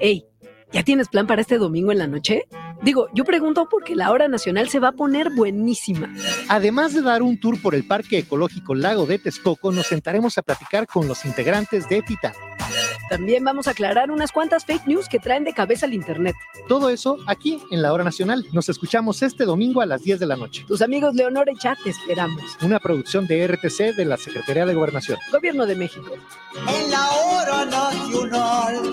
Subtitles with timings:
[0.00, 0.24] Ey,
[0.72, 2.44] ¿ya tienes plan para este domingo en la noche?
[2.82, 6.10] Digo, yo pregunto porque la hora nacional se va a poner buenísima.
[6.48, 10.42] Además de dar un tour por el Parque Ecológico Lago de Texcoco, nos sentaremos a
[10.42, 12.32] platicar con los integrantes de Titán.
[13.10, 16.34] También vamos a aclarar unas cuantas fake news que traen de cabeza al internet.
[16.68, 18.46] Todo eso aquí en la hora nacional.
[18.52, 20.64] Nos escuchamos este domingo a las 10 de la noche.
[20.66, 22.56] Tus amigos Leonora y Chat te esperamos.
[22.62, 25.18] Una producción de RTC de la Secretaría de Gobernación.
[25.30, 26.12] Gobierno de México.
[26.66, 28.92] En la hora nacional.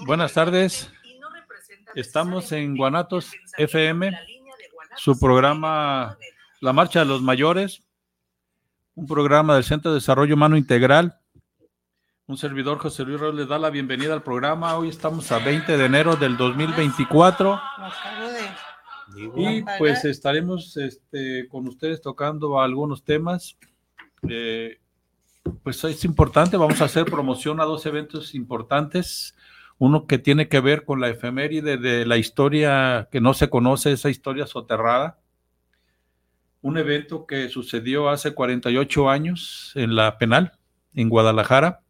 [0.00, 0.90] Buenas tardes.
[1.94, 4.12] Estamos en Guanatos FM,
[4.96, 6.18] su programa
[6.60, 7.82] La Marcha de los Mayores,
[8.96, 11.20] un programa del Centro de Desarrollo Humano Integral.
[12.26, 14.76] Un servidor, José Luis Reyes, les da la bienvenida al programa.
[14.76, 17.60] Hoy estamos a 20 de enero del 2024.
[19.36, 23.56] Y pues estaremos este, con ustedes tocando algunos temas.
[24.28, 24.80] Eh,
[25.62, 29.36] pues es importante, vamos a hacer promoción a dos eventos importantes.
[29.78, 33.92] Uno que tiene que ver con la efeméride de la historia que no se conoce,
[33.92, 35.18] esa historia soterrada.
[36.62, 40.52] Un evento que sucedió hace 48 años en la penal,
[40.94, 41.80] en Guadalajara.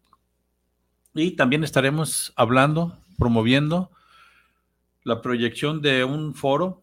[1.14, 3.90] Y también estaremos hablando, promoviendo
[5.04, 6.82] la proyección de un foro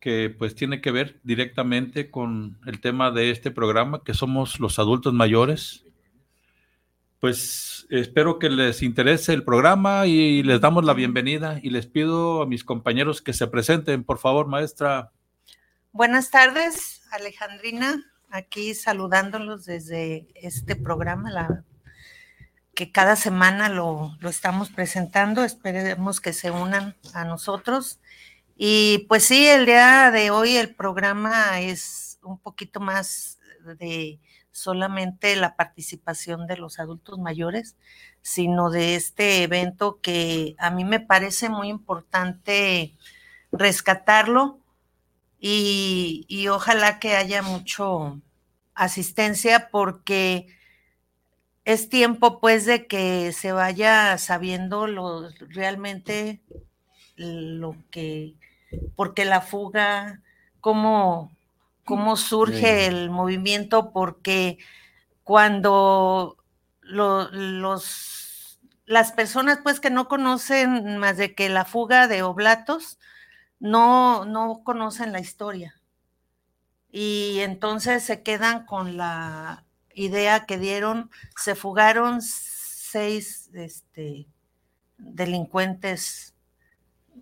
[0.00, 4.78] que pues tiene que ver directamente con el tema de este programa, que somos los
[4.78, 5.85] adultos mayores.
[7.20, 12.42] Pues espero que les interese el programa y les damos la bienvenida y les pido
[12.42, 15.12] a mis compañeros que se presenten, por favor, maestra.
[15.92, 21.64] Buenas tardes, Alejandrina, aquí saludándolos desde este programa, la,
[22.74, 25.42] que cada semana lo, lo estamos presentando.
[25.42, 27.98] Esperemos que se unan a nosotros.
[28.54, 33.38] Y pues sí, el día de hoy el programa es un poquito más
[33.78, 34.20] de
[34.56, 37.76] solamente la participación de los adultos mayores,
[38.22, 42.94] sino de este evento que a mí me parece muy importante
[43.52, 44.58] rescatarlo
[45.38, 48.20] y, ojalá que haya mucho
[48.74, 50.46] asistencia porque
[51.64, 56.40] es tiempo pues de que se vaya sabiendo lo, realmente
[57.16, 58.34] lo que
[58.96, 60.22] porque la fuga,
[60.60, 61.35] cómo,
[61.86, 64.58] cómo surge el movimiento, porque
[65.22, 66.36] cuando
[66.82, 72.98] los, las personas pues que no conocen más de que la fuga de oblatos,
[73.60, 75.80] no, no conocen la historia.
[76.90, 79.64] Y entonces se quedan con la
[79.94, 84.26] idea que dieron, se fugaron seis este,
[84.98, 86.35] delincuentes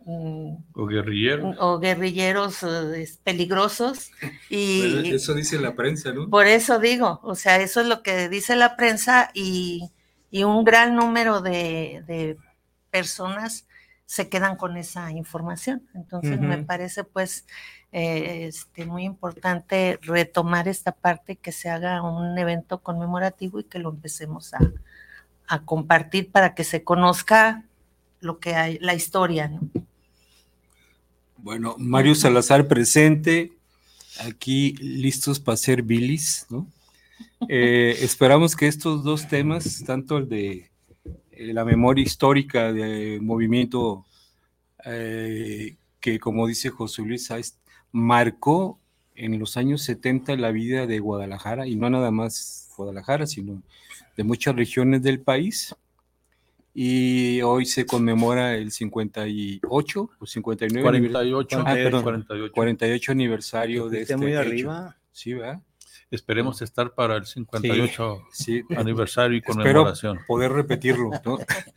[0.06, 1.56] o guerrilleros.
[1.58, 4.10] O guerrilleros eh, peligrosos.
[4.50, 6.28] Y eso dice la prensa, ¿no?
[6.28, 9.90] Por eso digo, o sea, eso es lo que dice la prensa y,
[10.32, 12.36] un gran número de,
[12.90, 13.66] personas
[14.04, 15.88] se quedan con esa información.
[15.94, 17.46] Entonces me parece pues
[17.92, 23.78] eh, este, muy importante retomar esta parte, que se haga un evento conmemorativo y que
[23.78, 24.60] lo empecemos a,
[25.46, 27.64] a compartir para que se conozca
[28.20, 29.60] lo que hay, la historia, ¿no?
[31.44, 33.52] Bueno, Mario Salazar presente,
[34.20, 36.66] aquí listos para ser bilis, ¿no?
[37.50, 40.70] Eh, esperamos que estos dos temas, tanto el de
[41.32, 44.06] eh, la memoria histórica del movimiento
[44.86, 47.30] eh, que, como dice José Luis
[47.92, 48.78] marcó
[49.14, 53.62] en los años 70 la vida de Guadalajara, y no nada más Guadalajara, sino
[54.16, 55.76] de muchas regiones del país,
[56.74, 61.62] y hoy se conmemora el 58 o 59 48, ah,
[62.02, 62.52] 48.
[62.52, 64.40] 48 aniversario de este muy hecho.
[64.40, 64.96] arriba.
[65.12, 65.62] Sí, ¿verdad?
[66.10, 68.62] Esperemos estar para el 58 Sí.
[68.76, 70.18] aniversario y Espero conmemoración.
[70.26, 71.38] poder repetirlo, ¿no?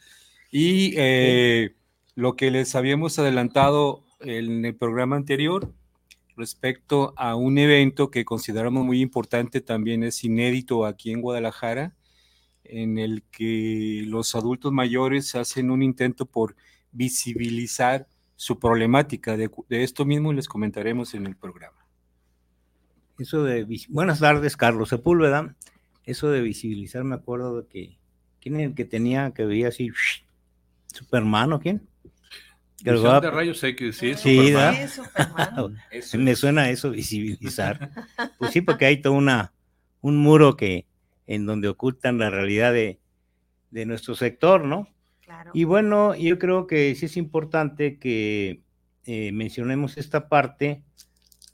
[0.51, 1.75] Y eh,
[2.15, 5.71] lo que les habíamos adelantado en el programa anterior
[6.37, 11.95] respecto a un evento que consideramos muy importante, también es inédito aquí en Guadalajara,
[12.69, 16.55] en el que los adultos mayores hacen un intento por
[16.91, 21.77] visibilizar su problemática de, de esto mismo les comentaremos en el programa.
[23.19, 25.55] Eso de, buenas tardes, Carlos Sepúlveda.
[26.03, 27.97] Eso de visibilizar, me acuerdo de que,
[28.39, 29.89] ¿quién es el que tenía, que veía así,
[30.93, 31.87] Superman o quién?
[32.83, 34.13] Que va- de rayos X, sí.
[34.13, 35.75] Sí, Superman.
[36.19, 37.89] Me suena a eso, visibilizar.
[38.37, 39.51] Pues sí, porque hay todo una,
[40.01, 40.85] un muro que,
[41.27, 42.99] en donde ocultan la realidad de,
[43.71, 44.87] de nuestro sector, ¿no?
[45.21, 45.51] Claro.
[45.53, 48.61] Y bueno, yo creo que sí es importante que
[49.05, 50.83] eh, mencionemos esta parte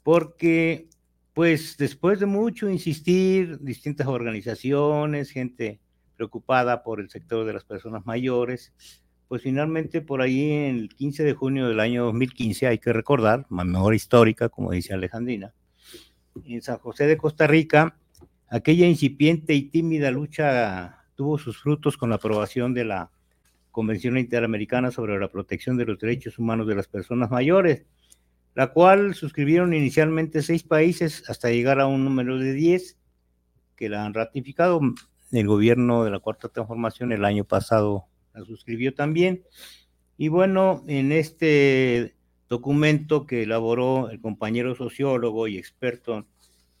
[0.02, 0.88] porque,
[1.32, 5.80] pues, después de mucho insistir, distintas organizaciones, gente
[6.16, 8.72] preocupada por el sector de las personas mayores,
[9.28, 13.46] pues finalmente por ahí en el 15 de junio del año 2015, hay que recordar,
[13.48, 15.54] memoria histórica, como dice Alejandrina,
[16.44, 17.96] en San José de Costa Rica,
[18.48, 23.10] aquella incipiente y tímida lucha tuvo sus frutos con la aprobación de la
[23.70, 27.84] Convención Interamericana sobre la Protección de los Derechos Humanos de las Personas Mayores,
[28.54, 32.96] la cual suscribieron inicialmente seis países hasta llegar a un número de diez
[33.76, 34.80] que la han ratificado.
[35.32, 39.42] El gobierno de la Cuarta Transformación el año pasado la suscribió también.
[40.16, 42.14] Y bueno, en este
[42.48, 46.24] documento que elaboró el compañero sociólogo y experto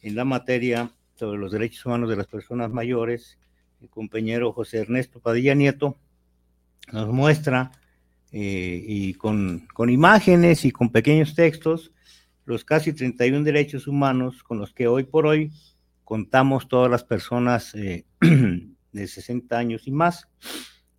[0.02, 3.38] en la materia sobre los derechos humanos de las personas mayores,
[3.80, 5.98] el compañero José Ernesto Padilla Nieto,
[6.92, 7.72] nos muestra
[8.32, 11.92] eh, y con, imágenes y con pequeños textos
[12.44, 15.50] los casi 31 derechos humanos con los que hoy por hoy
[16.02, 18.04] contamos todas las personas eh,
[18.92, 20.28] de 60 años y más.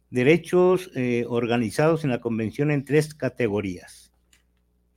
[0.10, 4.12] Derechos eh, organizados en la Convención en tres categorías.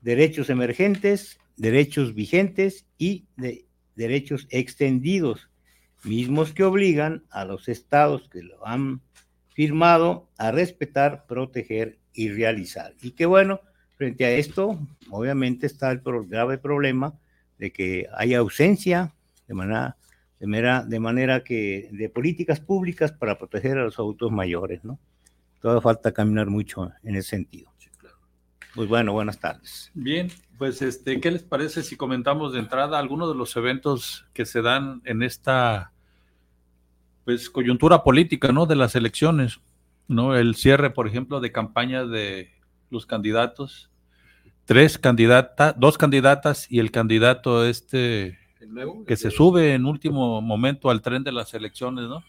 [0.01, 3.68] Derechos emergentes, derechos vigentes y de
[3.99, 5.51] derechos extendidos,
[6.05, 9.03] mismos que obligan a los estados que lo han
[9.53, 12.95] firmado a respetar, proteger y realizar.
[13.03, 13.61] Y que bueno,
[13.97, 14.79] frente a esto,
[15.11, 17.19] obviamente está el grave problema
[17.59, 19.13] de que hay ausencia
[19.49, 19.97] de manera,
[20.39, 25.01] de manera, de manera que de políticas públicas para proteger a los adultos mayores, ¿no?
[25.61, 27.73] Todavía falta caminar mucho en ese sentido.
[28.77, 29.91] Pues bueno, buenas tardes.
[29.93, 30.29] Bien,
[30.59, 34.61] pues este, ¿qué les parece si comentamos de entrada algunos de los eventos que se
[34.61, 35.93] dan en esta
[37.25, 38.67] pues coyuntura política, ¿no?
[38.67, 39.61] De las elecciones,
[40.09, 40.35] ¿no?
[40.35, 42.51] El cierre, por ejemplo, de campaña de
[42.91, 43.91] los candidatos,
[44.65, 49.05] tres candidatas, dos candidatas y el candidato este ¿El nuevo?
[49.05, 52.25] que se sube en último momento al tren de las elecciones, ¿no?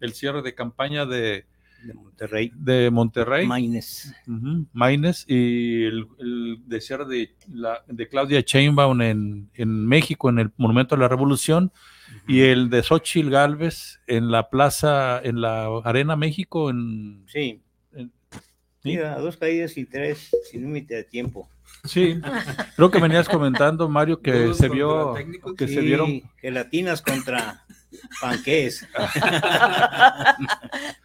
[0.00, 1.46] El cierre de campaña de,
[1.82, 2.50] De Monterrey.
[2.54, 3.46] de Monterrey.
[3.46, 4.12] Maines.
[4.26, 10.28] Ujú, Maines y el, el de cierre de, la, de Claudia Sheinbaum en, en México,
[10.28, 11.72] en el Monumento de la Revolución,
[12.26, 17.62] y el de Xochitl Galvez en la plaza, en la Arena México, en, Sí.
[17.94, 18.12] en-
[18.84, 21.48] Mira, dos caídas y tres sin límite de tiempo.
[21.84, 22.18] sí,
[22.76, 25.54] creo que venías comentando, Mario, que Todos se vio, técnicos.
[25.56, 27.64] que se Sí, vieron, Gelatinas contra
[28.20, 28.86] panqués.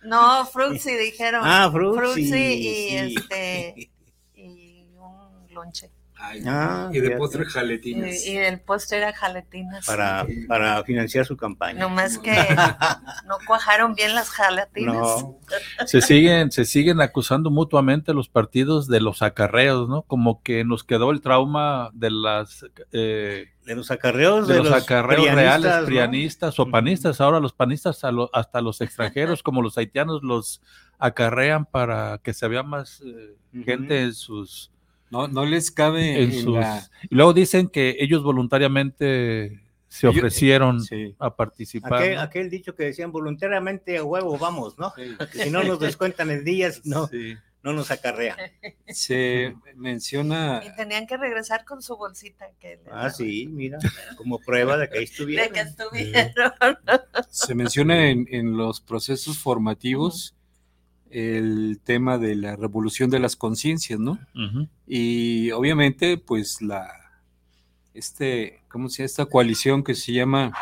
[0.04, 1.42] No, Fruitsy dijeron.
[1.44, 3.16] Ah, Fruitsy, Fruitsy y sí.
[3.16, 3.92] este
[4.36, 5.90] y un lonche.
[6.26, 8.26] Ay, Ah, y de postre Y, jaletinas.
[8.26, 9.86] y el postre era jaletinas.
[9.86, 11.80] para, para financiar su campaña.
[11.82, 12.32] Nomás que
[13.28, 14.94] no cuajaron bien las jalatinas.
[14.96, 15.38] No,
[15.86, 20.04] se siguen, se siguen acusando mutuamente los partidos de los acarreos, ¿no?
[20.04, 24.72] Como que nos quedó el trauma de las eh, de los acarreos de, de, los,
[24.74, 25.86] acarreos prianistas, reales, ¿no?
[25.86, 27.22] prianistas o panistas.
[27.22, 30.62] Ahora los panistas, a lo- hasta los extranjeros, como los haitianos, los
[31.00, 34.70] acarrean para que se vea más eh, gente en sus,
[35.14, 36.56] No, no les cabe en en sus.
[36.56, 41.16] la- Y luego dicen que ellos voluntariamente se Ellos- ofrecieron Sí.
[41.20, 41.94] a participar.
[42.02, 42.22] Aquel, ¿no?
[42.22, 44.92] aquel dicho que decían voluntariamente a huevo, vamos, ¿no?
[44.96, 45.16] Sí.
[45.44, 47.36] Si no nos descuentan el día, no, Sí.
[47.62, 48.36] no nos acarrea.
[48.88, 53.14] Se menciona Y tenían que regresar con su bolsita que Ah, daban.
[53.14, 53.78] sí, mira,
[54.18, 55.54] como prueba de que ahí De estuvieron.
[55.54, 56.34] que estuvieron.
[57.30, 60.33] Se menciona en, en los procesos formativos
[61.14, 64.18] el tema de la revolución de las conciencias, ¿no?
[64.88, 66.88] Y obviamente, pues la,
[67.94, 69.06] este, ¿cómo se llama?
[69.06, 70.54] Esta coalición que se llama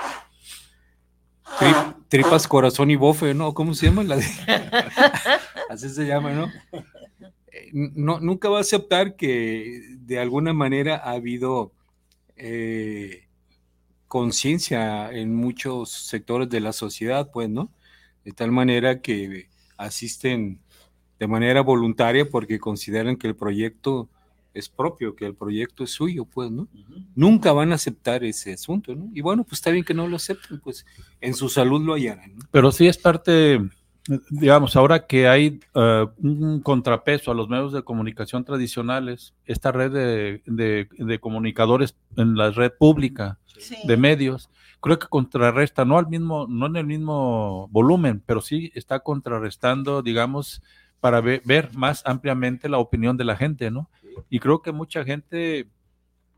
[1.60, 3.54] Tri- Tripas, Corazón y Bofe, ¿no?
[3.54, 4.04] ¿Cómo se llama?
[4.04, 4.26] La de-
[5.70, 6.52] Así se llama, ¿no?
[7.52, 8.20] Eh, no?
[8.20, 11.72] Nunca va a aceptar que de alguna manera ha habido
[12.36, 13.28] eh,
[14.08, 17.72] conciencia en muchos sectores de la sociedad, pues, ¿no?
[18.26, 19.50] De tal manera que
[19.86, 20.60] asisten
[21.20, 24.10] de manera voluntaria porque consideran que el proyecto
[24.54, 26.68] es propio, que el proyecto es suyo, pues, ¿no?
[27.16, 29.10] Nunca van a aceptar ese asunto, ¿no?
[29.14, 30.86] Y bueno, pues está bien que no lo acepten, pues
[31.22, 32.46] en su salud lo hallarán, ¿no?
[32.52, 33.62] Pero sí es parte
[34.30, 39.92] digamos, ahora que hay eh, un contrapeso a los medios de comunicación tradicionales, esta red
[40.46, 43.38] de, comunicadores en la red pública
[43.84, 44.50] de medios,
[44.82, 50.02] creo que contrarresta, no al mismo, no en el mismo volumen, pero sí está contrarrestando,
[50.02, 50.62] digamos,
[51.00, 53.90] para ver más ampliamente la opinión de la gente, ¿no?
[54.30, 55.70] Y creo que mucha gente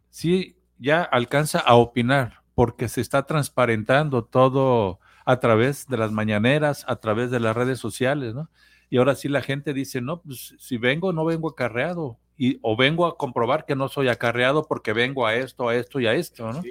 [0.10, 6.86] sí ya alcanza a opinar, porque se está transparentando todo a través de las mañaneras,
[6.88, 8.50] a través de las redes sociales, ¿no?
[8.90, 12.76] Y ahora sí la gente dice, no, pues si vengo, no vengo acarreado, y, o
[12.76, 16.14] vengo a comprobar que no soy acarreado porque vengo a esto, a esto y a
[16.14, 16.62] esto, ¿no?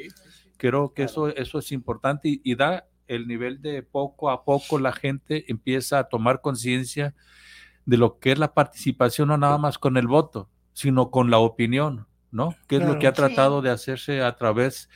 [0.63, 4.79] Creo que eso, eso es importante y, y, da el nivel de poco a poco
[4.79, 7.17] la gente empieza a tomar conciencia
[7.85, 11.39] de lo que es la participación, no nada más con el voto, sino con la
[11.39, 12.55] opinión, ¿no?
[12.69, 14.89] Que es lo que ha tratado de hacerse a través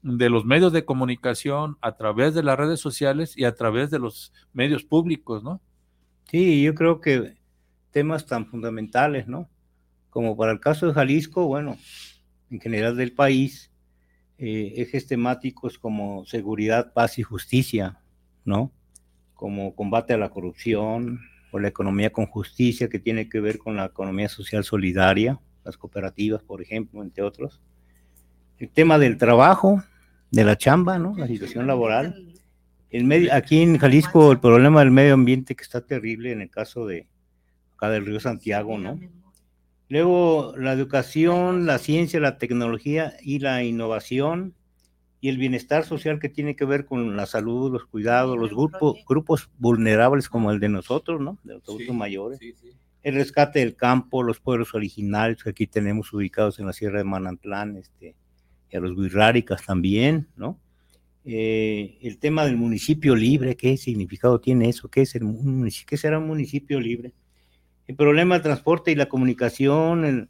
[0.00, 3.98] de los medios de comunicación, a través de las redes sociales y a través de
[3.98, 5.60] los medios públicos, ¿no?
[6.30, 7.36] Sí, yo creo que
[7.90, 9.50] temas tan fundamentales, ¿no?
[10.08, 11.76] Como para el caso de Jalisco, bueno,
[12.50, 13.69] en general del país,
[14.42, 18.00] eh, ejes temáticos como seguridad, paz y justicia,
[18.46, 18.72] ¿no?
[19.34, 21.20] Como combate a la corrupción
[21.52, 25.76] o la economía con justicia, que tiene que ver con la economía social solidaria, las
[25.76, 27.60] cooperativas, por ejemplo, entre otros.
[28.56, 29.82] El tema del trabajo,
[30.30, 31.14] de la chamba, ¿no?
[31.18, 32.32] La situación laboral.
[32.88, 36.48] El medio, aquí en Jalisco el problema del medio ambiente que está terrible en el
[36.48, 37.06] caso de
[37.74, 38.98] acá del río Santiago, ¿no?
[39.90, 44.54] Luego la educación, la ciencia, la tecnología y la innovación
[45.20, 49.04] y el bienestar social que tiene que ver con la salud, los cuidados, los grupos,
[49.04, 51.38] grupos vulnerables como el de nosotros, ¿no?
[51.42, 52.38] De los adultos mayores.
[53.02, 57.04] El rescate del campo, los pueblos originarios que aquí tenemos ubicados en la Sierra de
[57.04, 58.14] Manantlán, este,
[58.70, 60.60] y a los guirráricas también, ¿no?
[61.24, 64.88] Eh, el tema del municipio libre, ¿qué significado tiene eso?
[64.88, 65.24] ¿Qué, es el,
[65.84, 67.12] ¿Qué será un municipio libre?
[67.90, 70.28] El problema del transporte y la comunicación, el,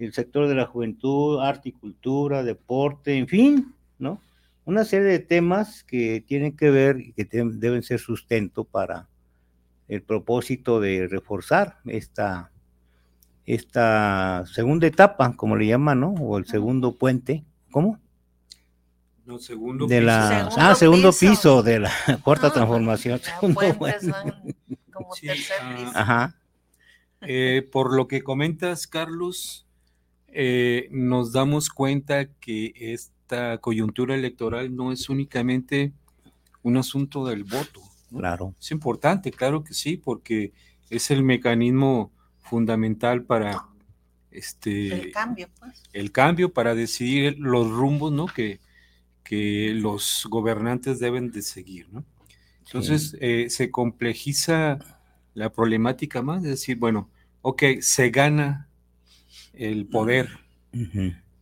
[0.00, 4.20] el sector de la juventud, arte y cultura, deporte, en fin, ¿no?
[4.64, 9.08] Una serie de temas que tienen que ver y que deben ser sustento para
[9.86, 12.50] el propósito de reforzar esta,
[13.44, 16.10] esta segunda etapa, como le llaman, ¿no?
[16.10, 18.00] O el segundo puente ¿Cómo?
[19.26, 21.92] No, segundo de la, ah, segundo piso, de la
[22.24, 23.20] cuarta transformación.
[25.94, 26.34] Ajá.
[27.26, 29.66] Eh, por lo que comentas, Carlos,
[30.28, 35.92] eh, nos damos cuenta que esta coyuntura electoral no es únicamente
[36.62, 37.80] un asunto del voto.
[38.10, 38.54] Claro.
[38.60, 40.52] Es importante, claro que sí, porque
[40.90, 43.66] es el mecanismo fundamental para
[44.30, 45.82] este, el cambio, pues.
[45.92, 48.26] El cambio para decidir los rumbos, ¿no?
[48.26, 48.60] Que,
[49.24, 52.04] que los gobernantes deben de seguir, ¿no?
[52.66, 54.78] Entonces eh, se complejiza
[55.34, 57.10] la problemática más, es decir, bueno,
[57.46, 58.68] ok, se gana
[59.52, 60.28] el poder,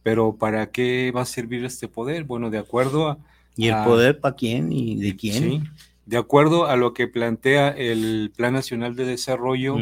[0.02, 2.24] pero ¿para qué va a servir este poder?
[2.24, 3.16] Bueno, de acuerdo a...
[3.56, 5.42] ¿Y el poder para quién y de quién?
[5.42, 5.62] Sí,
[6.04, 9.78] de acuerdo a lo que plantea el Plan Nacional de Desarrollo,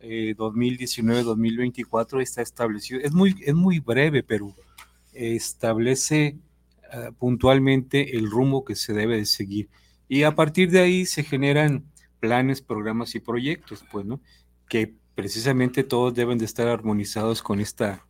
[0.00, 3.00] 2019-2024 eh, está establecido.
[3.00, 4.54] Es muy, es muy breve, pero
[5.12, 6.36] establece
[6.92, 9.68] ah, puntualmente el rumbo que se debe de seguir.
[10.08, 11.82] Y a partir de ahí se generan
[12.20, 14.20] planes, programas y proyectos, pues, ¿no?
[14.68, 18.06] Que precisamente todos deben de estar armonizados con esta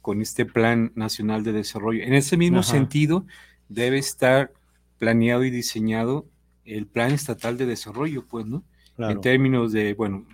[0.00, 2.04] con este Plan Nacional de Desarrollo.
[2.04, 3.26] En ese mismo sentido,
[3.68, 4.52] debe estar
[4.98, 6.26] planeado y diseñado
[6.64, 8.62] el Plan Estatal de Desarrollo, pues, ¿no?
[8.98, 10.26] En términos de, bueno,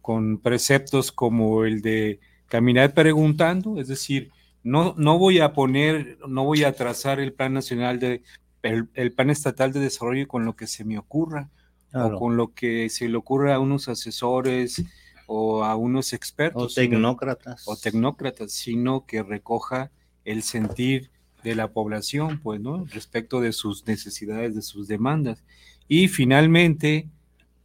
[0.00, 2.18] con preceptos como el de
[2.48, 4.30] caminar preguntando, es decir,
[4.62, 8.22] no, no voy a poner, no voy a trazar el plan nacional de,
[8.62, 11.50] el, plan estatal de desarrollo con lo que se me ocurra,
[11.94, 14.84] o con lo que se le ocurra a unos asesores
[15.26, 16.72] o a unos expertos.
[16.72, 17.62] O tecnócratas.
[17.66, 19.90] o tecnócratas, sino que recoja
[20.24, 21.10] el sentir
[21.42, 22.86] de la población, pues, ¿no?
[22.86, 25.44] Respecto de sus necesidades, de sus demandas.
[25.88, 27.08] Y finalmente,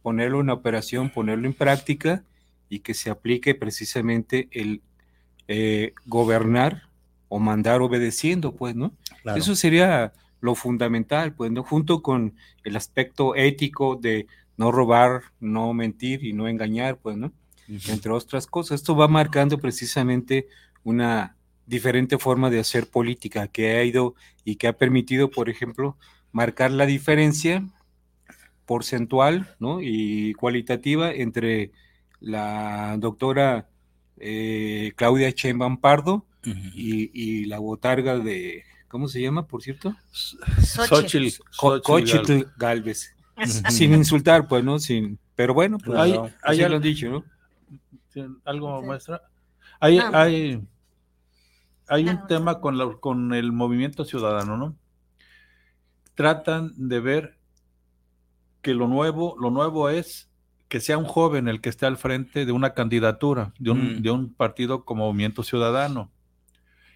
[0.02, 2.22] ponerlo en operación, ponerlo en práctica
[2.68, 4.82] y que se aplique precisamente el
[5.48, 6.82] eh, gobernar
[7.28, 8.92] o mandar obedeciendo, pues, ¿no?
[9.34, 11.62] Eso sería lo fundamental, pues, ¿no?
[11.62, 17.32] Junto con el aspecto ético de no robar, no mentir y no engañar, pues, ¿no?
[17.68, 18.80] Entre otras cosas.
[18.80, 20.48] Esto va marcando precisamente
[20.82, 25.96] una diferente forma de hacer política que ha ido y que ha permitido, por ejemplo,
[26.32, 27.64] marcar la diferencia
[28.66, 29.80] porcentual ¿no?
[29.80, 31.72] y cualitativa entre
[32.20, 33.68] la doctora
[34.18, 39.94] eh, Claudia Chemban Pardo y, la botarga de, ¿cómo se llama, por cierto?
[40.12, 43.14] Xochitl, Xochitl Galvez.
[43.70, 44.78] sin insultar, pues, ¿no?
[44.78, 47.24] Sin, pero bueno, pues, Hay- no, hay lo han dicho, ¿no?
[48.44, 49.22] ¿Algo, maestra?
[49.78, 50.10] Hay, No.
[50.12, 50.60] hay,
[51.88, 54.76] hay un No, tema con, la- con el movimiento ciudadano, ¿no?
[56.14, 57.38] Tratan de ver
[58.62, 60.28] que lo nuevo, lo nuevo es
[60.68, 64.02] que sea un joven el que esté al frente de una candidatura, de un, Mm.
[64.02, 66.10] de un partido como Movimiento Ciudadano.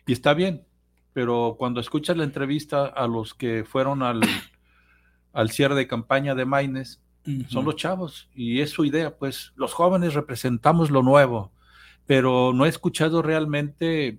[0.06, 0.64] Y está bien,
[1.14, 4.20] pero cuando escuchas la entrevista a los que fueron al,
[5.32, 7.00] al cierre de campaña de Maines,
[7.48, 11.52] son los chavos y es su idea, pues los jóvenes representamos lo nuevo,
[12.04, 14.18] pero no he escuchado realmente,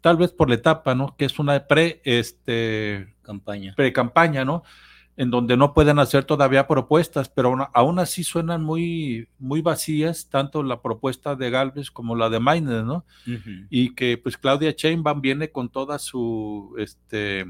[0.00, 1.16] tal vez por la etapa, ¿no?
[1.16, 3.74] Que es una pre, este, campaña.
[3.76, 4.64] pre-campaña, ¿no?
[5.16, 10.28] En donde no pueden hacer todavía propuestas, pero aún, aún así suenan muy, muy vacías,
[10.28, 13.04] tanto la propuesta de Galvez como la de Maines, ¿no?
[13.70, 17.46] Y que pues Claudia Sheinbaum viene con toda su este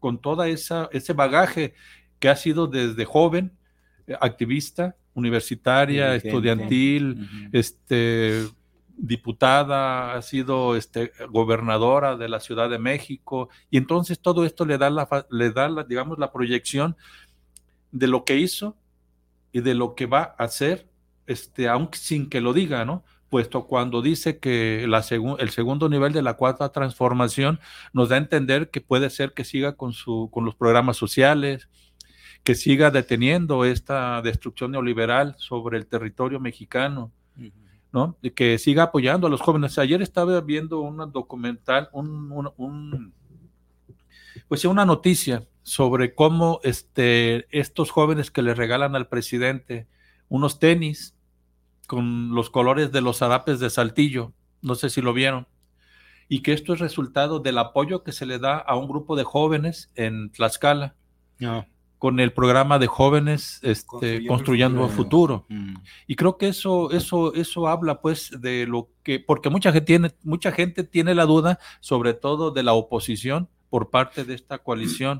[0.00, 1.74] con toda esa ese bagaje
[2.18, 3.52] que ha sido desde joven
[4.06, 6.28] eh, activista universitaria Dirigente.
[6.28, 8.48] estudiantil este
[8.98, 14.76] diputada ha sido este gobernadora de la Ciudad de México y entonces todo esto le
[14.78, 16.96] da la le da digamos la proyección
[17.92, 18.76] de lo que hizo
[19.52, 20.86] y de lo que va a hacer
[21.26, 25.88] este aunque sin que lo diga no puesto cuando dice que la segun- el segundo
[25.88, 27.60] nivel de la cuarta transformación
[27.92, 31.68] nos da a entender que puede ser que siga con, su, con los programas sociales,
[32.42, 37.52] que siga deteniendo esta destrucción neoliberal sobre el territorio mexicano, Ujú.
[37.92, 38.16] ¿No?
[38.22, 39.78] Y que siga apoyando a los jóvenes.
[39.78, 43.14] Ayer estaba viendo un documental, un, un- un-
[44.48, 49.86] pues una noticia sobre cómo este, estos jóvenes que le regalan al presidente
[50.28, 51.14] unos tenis
[51.86, 55.46] con los colores de los zarapes de Saltillo, no sé si lo vieron,
[56.28, 59.24] y que esto es resultado del apoyo que se le da a un grupo de
[59.24, 60.94] jóvenes en Tlaxcala
[61.38, 61.66] No.
[61.98, 65.46] Con el programa de jóvenes este, Construyendo construyendo, el el futuro.
[65.48, 65.74] Mm.
[66.06, 70.14] Y creo que eso, eso, eso habla pues de lo que, porque mucha gente tiene,
[70.22, 75.18] mucha gente tiene la duda, sobre todo de la oposición por parte de esta coalición.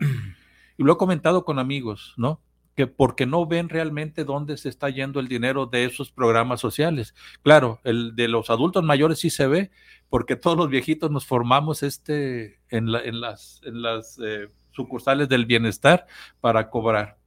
[0.77, 2.41] Y lo he comentado con amigos, ¿no?
[2.77, 7.13] Que porque no ven realmente dónde se está yendo el dinero de esos programas sociales.
[7.43, 9.71] Claro, el de los adultos mayores sí se ve,
[10.09, 14.47] porque todos los viejitos nos formamos este en, la- en las, en las eh,
[14.79, 16.07] sucursales del bienestar
[16.41, 17.19] para cobrar.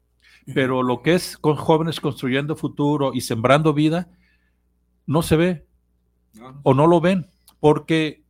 [0.56, 4.10] Pero lo que es con jóvenes construyendo futuro y sembrando vida,
[5.06, 5.66] no se ve
[6.64, 7.28] o no lo ven,
[7.60, 8.24] porque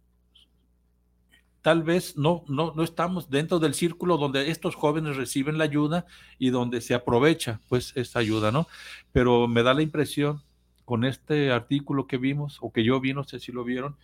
[1.62, 6.08] tal vez no, no, no estamos dentro del círculo donde estos jóvenes reciben la ayuda
[6.40, 8.68] y donde se aprovecha pues esta ayuda, ¿no?
[9.12, 10.42] Pero me da la impresión
[10.86, 13.96] con este artículo que vimos, o que yo vi, no sé si lo vieron,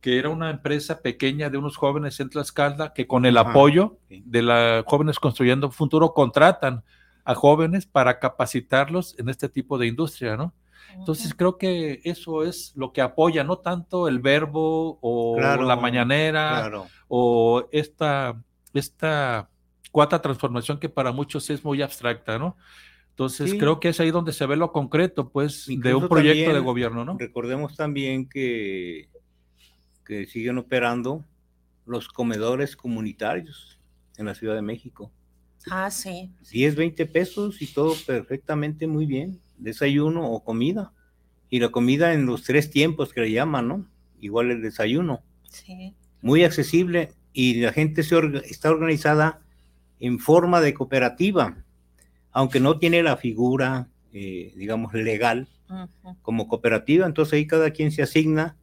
[0.00, 3.98] que era una empresa pequeña de unos jóvenes en Tlaxcala que con el Ajá, apoyo
[4.08, 6.84] de la Jóvenes Construyendo Futuro contratan
[7.24, 10.54] a jóvenes para capacitarlos en este tipo de industria, ¿no?
[10.94, 15.76] Entonces creo que eso es lo que apoya, no tanto el verbo o Claro, la
[15.76, 16.86] mañanera Claro.
[17.08, 18.40] o esta,
[18.72, 19.50] esta
[19.92, 22.56] cuarta transformación que para muchos es muy abstracta, ¿no?
[23.10, 23.58] Entonces Sí.
[23.58, 27.04] creo que es ahí donde se ve lo concreto, pues, de un proyecto de gobierno,
[27.04, 27.16] ¿no?
[27.18, 29.08] Recordemos también que,
[30.08, 31.22] que siguen operando
[31.86, 33.78] los comedores comunitarios
[34.16, 35.12] en la Ciudad de México.
[35.70, 36.30] Ah, sí.
[36.50, 39.38] 10, 20 pesos y todo perfectamente muy bien.
[39.58, 40.92] Desayuno o comida.
[41.50, 43.86] Y la comida en los tres tiempos que le llaman, ¿no?
[44.20, 45.20] Igual el desayuno.
[45.50, 45.94] Sí.
[46.22, 49.40] Muy accesible y la gente se orga- está organizada
[50.00, 51.56] en forma de cooperativa,
[52.32, 55.48] aunque no tiene la figura, eh, digamos, legal
[56.22, 58.56] como cooperativa, entonces ahí cada quien se asigna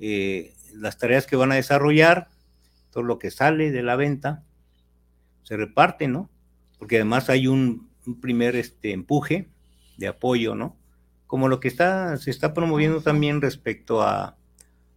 [0.00, 2.28] eh, las tareas que van a desarrollar,
[2.90, 4.42] todo lo que sale de la venta,
[5.42, 6.30] se reparte, ¿no?
[6.78, 9.48] Porque además hay un, un primer este, empuje
[9.96, 10.76] de apoyo, ¿no?
[11.26, 14.36] Como lo que está, se está promoviendo también respecto a,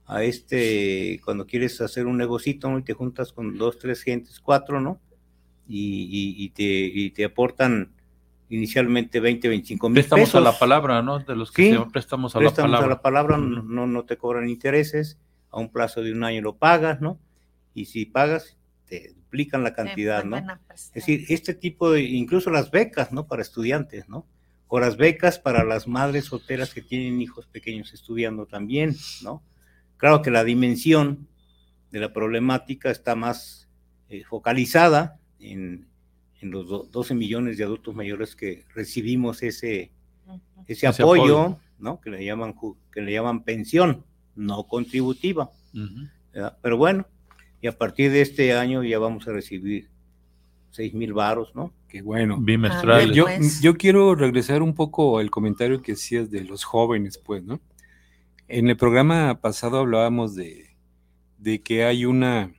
[0.06, 2.78] a este, cuando quieres hacer un negocito, ¿no?
[2.80, 5.00] Y te juntas con dos, tres gentes, cuatro, ¿no?
[5.68, 7.92] Y, y- y te, y te aportan
[8.50, 11.20] inicialmente 20, 25 mil Préstamos pesos a la palabra, ¿no?
[11.20, 12.86] De los que Sí, se llaman préstamos a la préstamos palabra.
[12.86, 15.18] a la palabra, no, no te cobran intereses,
[15.56, 17.18] a un plazo de un año lo pagas, ¿no?
[17.74, 20.36] Y si pagas, te duplican la cantidad, ¿no?
[20.74, 23.26] Es decir, este tipo de, incluso las becas, ¿no?
[23.28, 24.26] Para estudiantes, ¿no?
[24.68, 29.42] O las becas para las madres solteras que tienen hijos pequeños estudiando también, ¿no?
[29.98, 31.28] Claro que la dimensión
[31.92, 33.70] de la problemática está más
[34.10, 35.88] eh, focalizada en,
[36.42, 39.92] en los do- 12 millones de adultos mayores que recibimos ese,
[40.68, 41.60] ese, Ese apoyo, apoyo.
[41.80, 42.02] ¿no?
[42.02, 42.56] Que le llaman
[42.92, 44.04] que le llaman pensión
[44.36, 45.50] no contributiva.
[46.62, 47.06] Pero bueno,
[47.62, 49.90] y a partir de este año ya vamos a recibir
[50.72, 51.72] seis mil varos, ¿no?
[51.88, 52.38] Qué bueno.
[52.40, 53.16] Bimestrales.
[53.16, 57.44] Yo, Pues- yo quiero regresar un poco al comentario que hacías de los jóvenes, pues,
[57.44, 57.62] ¿no?
[58.48, 60.76] En el programa pasado hablábamos de,
[61.38, 62.54] de que hay una,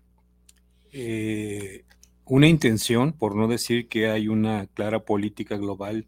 [0.92, 1.84] eh,
[2.24, 6.06] una intención, por no decir que hay una clara política global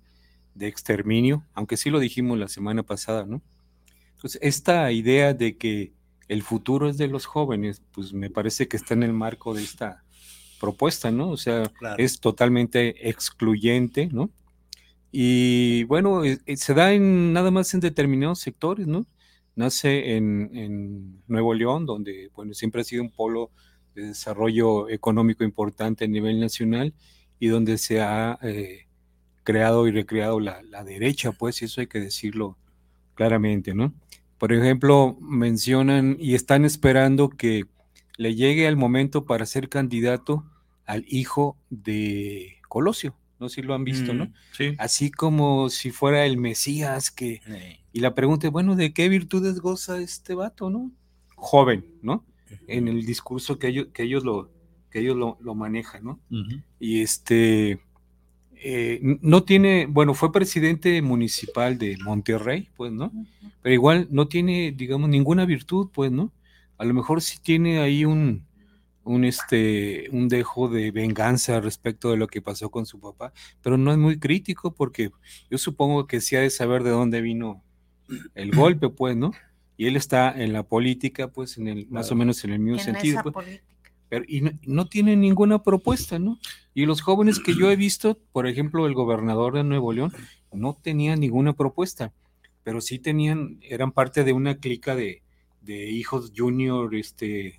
[0.54, 3.42] de exterminio, aunque sí lo dijimos la semana pasada, ¿no?
[4.18, 5.92] Entonces, esta idea de que
[6.26, 9.62] el futuro es de los jóvenes, pues me parece que está en el marco de
[9.62, 10.02] esta
[10.60, 11.30] propuesta, ¿no?
[11.30, 12.02] O sea, Claro.
[12.02, 14.28] es totalmente excluyente, ¿no?
[15.12, 19.06] Y bueno, eh, eh, se da en nada más en determinados sectores, ¿no?
[19.54, 23.52] Nace en, en Nuevo León, donde, bueno, siempre ha sido un polo
[23.94, 26.92] de desarrollo económico importante a nivel nacional
[27.38, 28.86] y donde se ha eh,
[29.44, 32.58] creado y recreado la, la derecha, pues, y eso hay que decirlo
[33.14, 33.94] claramente, ¿no?
[34.38, 37.64] Por ejemplo, mencionan y están esperando que
[38.16, 40.44] le llegue el momento para ser candidato
[40.86, 43.14] al hijo de Colosio.
[43.40, 44.26] No sé si lo han visto, ¿no?
[44.26, 44.74] Mm, Sí.
[44.78, 47.40] Así como si fuera el Mesías que...
[47.46, 50.90] eh, Y la pregunta es, bueno, ¿de qué virtudes goza este vato, no?
[51.36, 52.24] Joven, ¿no?
[52.66, 54.50] En el discurso que ellos, que ellos, lo,
[54.90, 56.20] que ellos lo, lo manejan, ¿no?
[56.80, 57.80] Y este...
[58.62, 63.12] eh, no tiene, bueno, fue presidente municipal de Monterrey, pues, ¿no?
[63.62, 66.32] Pero igual no tiene, digamos, ninguna virtud, pues, ¿no?
[66.76, 68.46] A lo mejor sí tiene ahí un,
[69.04, 73.78] un, este, un dejo de venganza respecto de lo que pasó con su papá, pero
[73.78, 75.10] no es muy crítico porque
[75.50, 77.62] yo supongo que sí ha de saber de dónde vino
[78.34, 79.32] el golpe, pues, ¿no?
[79.76, 82.78] Y él está en la política, pues, en el, más o menos en el mismo
[82.78, 83.22] en sentido.
[83.22, 83.62] pues.
[84.08, 86.38] Pero, y no, no tiene ninguna propuesta, ¿no?
[86.74, 90.12] Y los jóvenes que yo he visto, por ejemplo, el gobernador de Nuevo León,
[90.52, 92.12] no tenía ninguna propuesta,
[92.62, 95.22] pero sí tenían, eran parte de una clica de,
[95.60, 97.58] de hijos junior, este,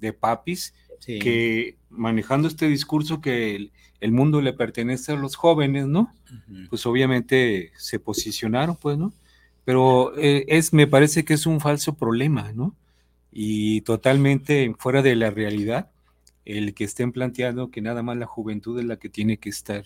[0.00, 1.18] de papis, sí.
[1.18, 6.12] que manejando este discurso que el, el mundo le pertenece a los jóvenes, ¿no?
[6.68, 9.12] Pues obviamente se posicionaron, pues, ¿no?
[9.64, 12.74] Pero eh, es, me parece que es un falso problema, ¿no?
[13.38, 15.90] Y totalmente fuera de la realidad
[16.46, 19.84] el que estén planteando que nada más la juventud es la que tiene que estar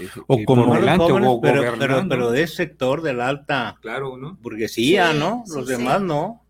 [0.00, 2.08] eh, O eh, como- los jóvenes, o pero, pero, gobernando.
[2.14, 4.38] pero de ese sector de la alta claro, ¿no?
[4.40, 5.42] burguesía, Sí, ¿no?
[5.48, 5.72] Los sí.
[5.72, 6.44] demás no.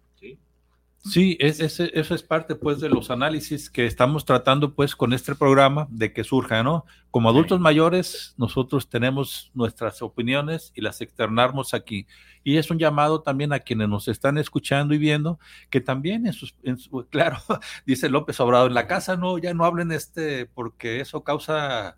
[1.03, 5.15] Sí, es, es- eso es parte pues de los análisis que estamos tratando pues con
[5.15, 6.85] este programa de que surja, ¿no?
[7.11, 12.07] Como adultos mayores nosotros tenemos nuestras opiniones y las externamos aquí.
[12.45, 15.39] Y es un llamado también a quienes nos están escuchando y viendo
[15.71, 17.39] que también en sus, en su- claro,
[17.87, 21.97] dice López Obrador, en la casa no, ya no hablen este porque eso causa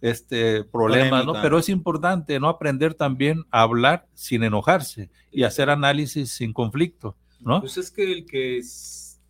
[0.00, 1.32] este problemas, ¿no?
[1.42, 7.16] Pero es importante no aprender también a hablar sin enojarse y hacer análisis sin conflicto,
[7.40, 7.60] ¿no?
[7.60, 9.20] Pues es que el que es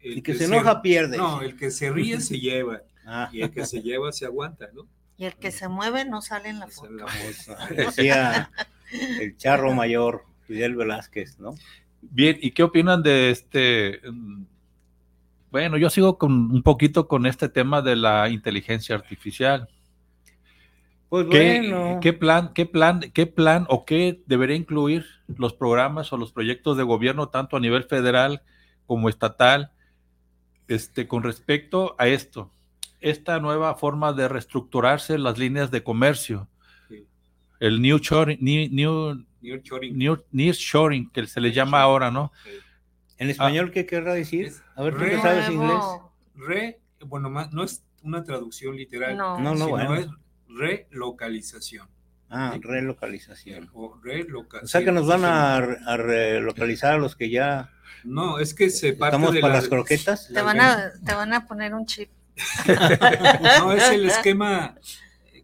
[0.00, 1.16] El que se enoja pierde.
[1.16, 4.68] No, el que se ríe se lleva Ah, y el que se lleva se aguanta,
[4.74, 4.86] ¿no?
[5.16, 6.90] Y el que se mueve no sale en la foto.
[6.92, 7.50] la voz.
[7.76, 8.50] decía
[9.20, 11.54] el charro mayor, Fidel Velázquez, ¿no?
[12.00, 14.00] Bien, ¿y qué opinan de este?
[14.10, 14.44] mm,
[15.50, 19.68] Bueno, yo sigo con un poquito con este tema de la inteligencia artificial.
[21.12, 22.00] Pues ¿Qué, bueno.
[22.00, 25.04] qué plan, qué plan, qué plan o qué debería incluir
[25.36, 28.40] los programas o los proyectos de gobierno, tanto a nivel federal
[28.86, 29.72] como estatal,
[30.68, 32.50] este, con respecto a esto?
[33.02, 36.48] Esta nueva forma de reestructurarse las líneas de comercio,
[36.88, 37.04] Sí.
[37.60, 39.22] el new shoring, new, new,
[39.92, 42.32] new, que se le llama ahora, ¿no?
[43.18, 44.50] ¿En español qué querrá decir?
[44.76, 45.84] A ver, ¿tú re- qué sabes inglés?
[46.36, 49.38] Re, bueno, más, no es una traducción literal, No.
[49.38, 49.94] No, no, bueno.
[49.94, 50.08] es
[50.56, 51.88] relocalización.
[52.28, 53.68] Ah, relocalización.
[53.74, 54.64] O relocalización.
[54.64, 57.70] O sea que nos van a, a relocalizar a los que ya
[58.04, 60.28] No, es que se parte estamos de para la- las croquetas.
[60.32, 62.10] Te van, a, te van a poner un chip.
[63.60, 64.76] No, es el esquema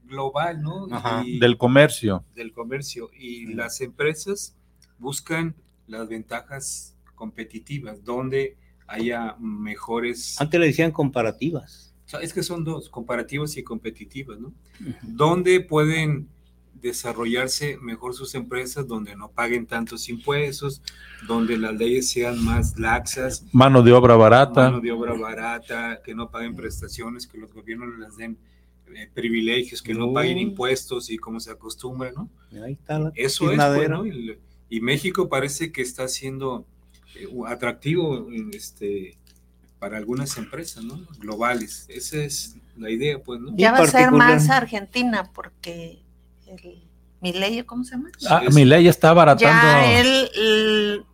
[0.04, 0.86] global, ¿no?
[0.90, 1.22] Ajá.
[1.24, 2.24] Y- Del comercio.
[2.34, 3.10] del comercio.
[3.12, 4.56] Y las empresas
[4.98, 5.54] buscan
[5.86, 10.40] las ventajas competitivas, donde haya mejores...
[10.40, 11.87] Antes le decían comparativas.
[12.08, 14.50] O sea, es que son dos, comparativas y competitivas, ¿no?
[15.02, 16.26] Donde pueden
[16.80, 20.80] desarrollarse mejor sus empresas, donde no paguen tantos impuestos,
[21.26, 24.70] donde las leyes sean más laxas, Mano de obra barata.
[24.70, 28.38] mano de obra barata, que no paguen prestaciones, que los gobiernos les den
[28.94, 30.12] eh, privilegios, que no No.
[30.14, 32.30] paguen impuestos y como se acostumbra, ¿no?
[32.64, 33.98] Ahí está la Eso es, tiznadera.
[33.98, 34.16] pues, ¿no?
[34.16, 34.38] Y,
[34.70, 36.64] y México parece que está siendo
[37.16, 39.18] eh, atractivo este,
[39.78, 41.06] para algunas empresas, ¿no?
[41.18, 41.86] Globales.
[41.88, 43.52] Esa es la idea, pues, ¿no?
[43.56, 46.02] Ya va a ser más Argentina porque
[46.46, 46.82] el
[47.20, 48.10] Milenio, ¿cómo se llama?
[48.28, 49.44] Ah, Es- mi ley está abaratando.
[49.46, 51.04] Ya él, el-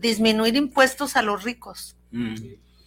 [0.00, 1.96] disminuir impuestos a los ricos.
[2.10, 2.34] Mm.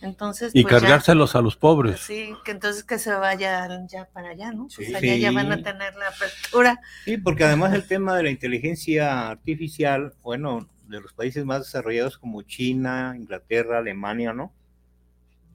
[0.01, 1.99] Entonces, y pues ya- cargárselos a los pobres.
[2.01, 4.67] Sí, que entonces que se vayan ya para allá, ¿no?
[4.75, 4.95] Pues Sí.
[4.95, 6.79] allá ya van a tener la apertura.
[7.05, 12.17] Sí, porque además el tema de la inteligencia artificial, bueno, de los países más desarrollados
[12.17, 14.53] como China, Inglaterra, Alemania, ¿no?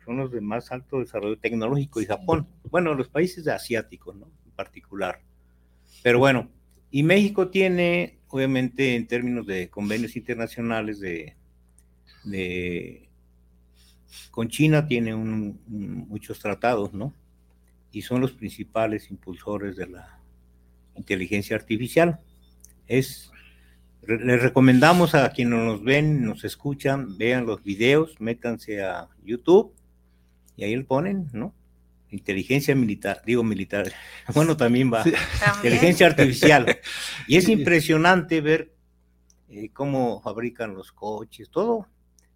[0.04, 2.46] Son los de más alto desarrollo tecnológico y Japón.
[2.70, 4.26] Bueno, los países asiáticos, ¿no?
[4.46, 5.20] En particular.
[6.02, 6.48] Pero bueno,
[6.90, 11.36] y México tiene, obviamente, en términos de convenios internacionales de,
[12.24, 13.08] de
[14.30, 17.14] con China tiene un- un- muchos tratados, ¿no?
[17.92, 20.18] Y son los principales impulsores de la
[20.96, 22.18] inteligencia artificial.
[22.86, 23.30] Es,
[24.18, 29.72] les recomendamos a quienes nos ven, nos escuchan, vean los videos, métanse a YouTube
[30.56, 31.54] y ahí le ponen, ¿no?
[32.10, 33.92] Inteligencia militar, digo militar,
[34.34, 35.04] bueno, también va,
[35.56, 36.78] inteligencia artificial.
[37.28, 38.74] Y es impresionante ver
[39.48, 41.86] eh, cómo fabrican los coches, todo,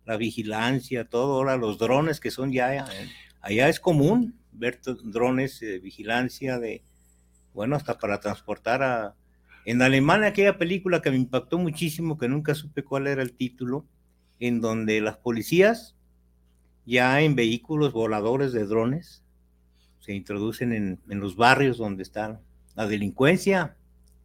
[0.04, 3.10] la vigilancia, todo, ahora los drones que son ya, eh,
[3.40, 6.82] allá es común ver drones de vigilancia de,
[7.52, 9.14] bueno, hasta para transportar a...
[9.66, 13.87] En Alemania aquella película que me impactó muchísimo, que nunca supe cuál era el título,
[14.40, 15.94] en donde las policías
[16.87, 19.22] ya en vehículos voladores de drones
[20.00, 22.40] se introducen en, en los barrios donde está
[22.74, 23.77] la delincuencia.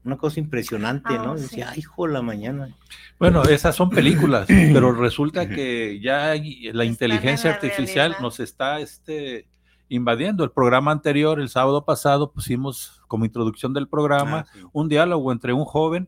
[0.04, 1.38] Una cosa impresionante, Ah, ¿no?
[1.38, 1.44] sí.
[1.44, 2.76] Decía, ay, hijo la mañana.
[3.18, 8.20] Bueno, esas son películas, pero resulta que ya la en inteligencia artificial realidad.
[8.22, 9.46] nos está este,
[9.90, 10.44] invadiendo.
[10.44, 14.60] El programa anterior, el sábado pasado, pusimos como introducción del programa Ah, sí.
[14.72, 16.08] un diálogo entre un joven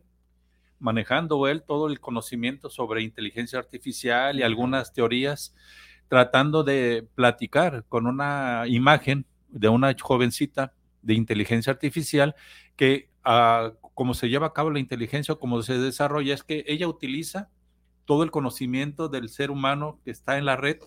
[0.78, 5.54] manejando él todo el conocimiento sobre inteligencia artificial y algunas teorías,
[6.08, 12.34] tratando de platicar con una imagen de una jovencita de inteligencia artificial
[12.76, 16.64] que ah, como se lleva a cabo la inteligencia o como se desarrolla es que
[16.66, 17.48] ella utiliza
[18.04, 20.78] todo el conocimiento del ser humano que está en la red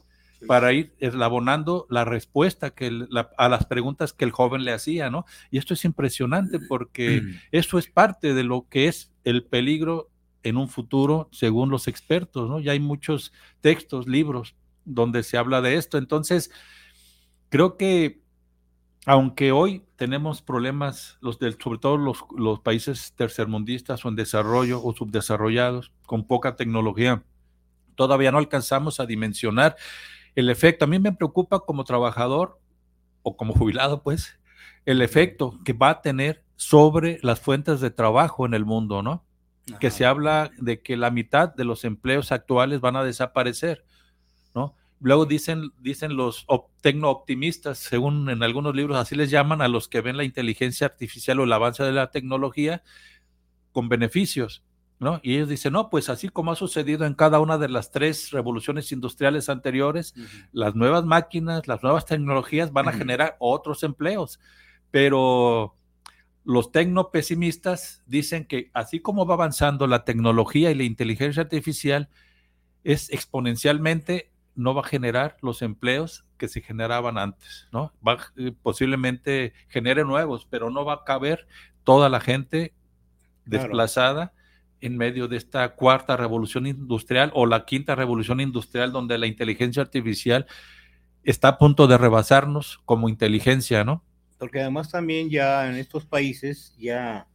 [0.48, 4.74] para ir eslabonando la respuesta que el- la- a las preguntas que el joven le
[4.74, 5.26] hacía, ¿no?
[5.52, 7.22] Y esto es impresionante porque
[7.52, 10.10] eso es parte de lo que es el peligro
[10.44, 12.60] en un futuro, según los expertos, ¿no?
[12.60, 15.98] Ya hay muchos textos, libros donde se habla de esto.
[15.98, 16.52] Entonces,
[17.50, 18.22] creo que
[19.08, 24.84] aunque hoy tenemos problemas, los del, sobre todo los, los países tercermundistas o en desarrollo
[24.84, 27.24] o subdesarrollados, con poca tecnología,
[27.96, 29.76] todavía no alcanzamos a dimensionar
[30.36, 30.86] el efecto.
[30.86, 32.60] A mí me preocupa como trabajador
[33.24, 34.38] o como jubilado, pues,
[34.86, 39.24] el efecto que va a tener sobre las fuentes de trabajo en el mundo, ¿no?
[39.80, 43.84] Que se habla de que la mitad de los empleos actuales van a desaparecer,
[44.54, 44.76] ¿no?
[45.00, 49.88] Luego dicen, dicen los op- tecno-optimistas, según en algunos libros así les llaman a los
[49.88, 52.84] que ven la inteligencia artificial o el avance de la tecnología
[53.72, 54.64] con beneficios,
[55.00, 55.20] ¿no?
[55.24, 58.32] Y ellos dicen, no, pues así como ha sucedido en cada una de las tres
[58.32, 60.14] revoluciones industriales anteriores,
[60.52, 64.40] las nuevas máquinas, las nuevas tecnologías van a generar otros empleos,
[64.92, 65.76] pero
[66.44, 72.10] los tecnopesimistas dicen que así como va avanzando la tecnología y la inteligencia artificial,
[72.84, 77.92] es exponencialmente no va a generar los empleos que se generaban antes, ¿no?
[78.08, 81.48] Va eh, posiblemente genere nuevos, pero no va a caber
[81.84, 82.74] toda la gente
[83.46, 83.64] Claro.
[83.64, 84.34] desplazada
[84.86, 89.82] en medio de esta cuarta revolución industrial o la quinta revolución industrial donde la inteligencia
[89.82, 90.46] artificial
[91.24, 94.04] está a punto de rebasarnos como inteligencia, ¿no?
[94.38, 97.28] Porque además también ya en estos países ya,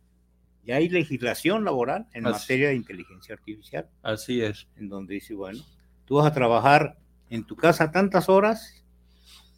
[0.64, 4.68] ya hay legislación laboral en Así- materia de inteligencia artificial, Así es.
[4.76, 5.60] en donde dice, bueno,
[6.04, 6.98] tú vas a trabajar
[7.30, 8.84] en tu casa tantas horas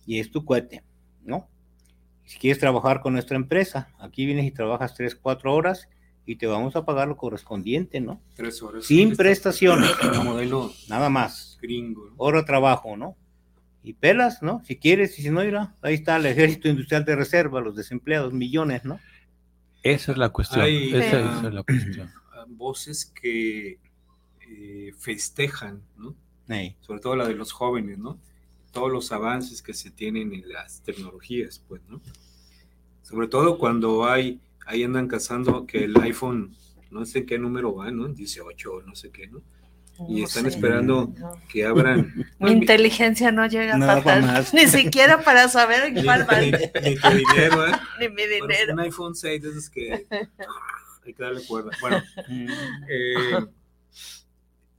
[0.07, 0.83] y es tu cohete,
[1.25, 1.49] ¿no?
[2.25, 5.89] Si quieres trabajar con nuestra empresa, aquí vienes y trabajas tres, cuatro horas
[6.25, 8.21] y te vamos a pagar lo correspondiente, ¿no?
[8.35, 8.85] Tres horas.
[8.85, 9.91] Sin prestaciones,
[10.25, 11.59] modelo nada más.
[11.61, 12.07] gringo.
[12.07, 12.15] ¿no?
[12.17, 13.17] hora de trabajo, ¿no?
[13.83, 14.63] Y pelas, ¿no?
[14.65, 18.33] Si quieres, y si no, irá, ahí está el ejército industrial de reserva, los desempleados,
[18.33, 19.01] millones, ¿no?
[19.83, 20.61] Esa es la cuestión.
[20.61, 22.11] Hay, esa, ah, esa es la cuestión.
[22.33, 23.81] ah, voces que
[24.49, 26.15] eh, festejan, ¿no?
[26.81, 28.19] Sobre todo la de los jóvenes, ¿no?
[28.73, 32.01] Todos los avances que se tienen en las tecnologías, pues, ¿no?
[33.03, 34.41] Sobre todo cuando hay,
[34.73, 36.55] ahí andan cazando que el iPhone,
[36.91, 38.09] no sé en qué número va, ¿no?
[38.09, 39.41] 18 o no sé qué, ¿no?
[40.09, 41.35] Y No están sé, esperando no.
[41.49, 42.13] que abran.
[42.41, 44.55] Mi inteligencia no llega Nada para tal- más.
[44.55, 46.51] ni siquiera para saber en cuál va, ni-
[46.91, 47.73] ni tu dinero, ¿eh?
[48.01, 48.73] ni mi Bueno, dinero.
[48.73, 50.07] un iPhone 6 de esos que
[51.05, 51.71] hay que darle cuerda.
[51.81, 52.47] Bueno, mm,
[52.89, 53.47] eh,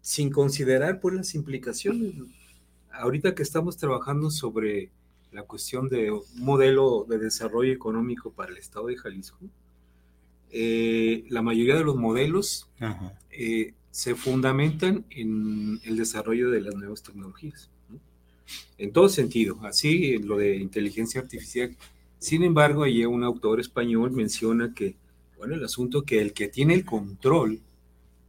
[0.02, 2.14] sin considerar pues las implicaciones.
[2.92, 4.92] Ahorita que estamos trabajando sobre
[5.32, 9.40] la cuestión de un modelo de desarrollo económico para el estado de Jalisco,
[10.56, 16.76] eh, la mayoría de los modelos ajá, eh, se fundamentan en el desarrollo de las
[16.76, 17.72] nuevas tecnologías.
[17.90, 18.00] ¿no?
[18.78, 21.76] En todo sentido, así lo de inteligencia artificial.
[22.20, 24.96] Sin embargo, allí un autor español menciona que,
[25.38, 27.60] bueno, el asunto que el que tiene el control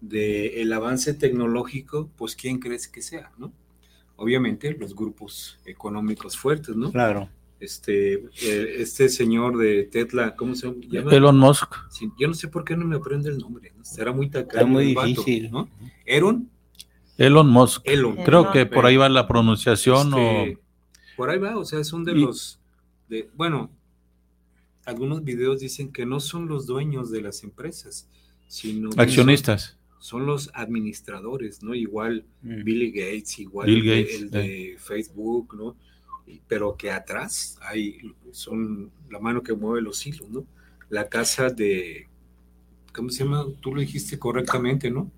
[0.00, 3.52] del avance tecnológico, pues ¿quién crees que sea, no?
[4.16, 6.90] Obviamente los grupos económicos fuertes, ¿no?
[6.90, 7.28] Claro.
[7.64, 11.12] Este, eh, este señor de Tesla, ¿cómo se llama?
[11.12, 11.74] Elon Musk.
[11.90, 13.85] Sí, yo no sé por qué no me aprende el nombre, ¿no?
[13.85, 14.61] Será muy tacaño.
[14.61, 15.50] Está muy el vato, difícil.
[15.50, 15.68] ¿no?
[16.12, 16.50] Aaron,
[17.18, 17.83] Elon Musk.
[17.85, 18.16] Elon.
[18.24, 21.16] Creo que por ahí va la pronunciación Este, o...
[21.16, 22.59] Por ahí va, o sea, son de Y- los,
[23.09, 23.70] de, bueno,
[24.85, 28.09] algunos videos dicen que no son los dueños de las empresas,
[28.48, 29.79] sino Accionistas.
[29.98, 31.74] Son, son los administradores, ¿no?
[31.74, 32.62] Igual Mm.
[32.64, 35.77] Billy Gates, igual Bill el, de- Gates, el de Facebook, ¿no?
[36.48, 37.98] Pero que atrás hay,
[38.32, 40.44] son la mano que mueve los hilos, ¿no?
[40.88, 42.08] La casa de,
[42.94, 43.44] ¿cómo se llama?
[43.60, 45.10] Tú lo dijiste correctamente, ¿no?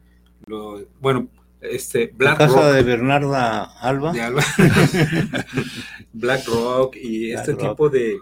[0.46, 1.28] Lo- bueno,
[1.60, 4.12] este, La Black casa Rock de Bernarda Alba.
[4.12, 4.42] de Alba.
[6.12, 8.18] BlackRock y este tipo de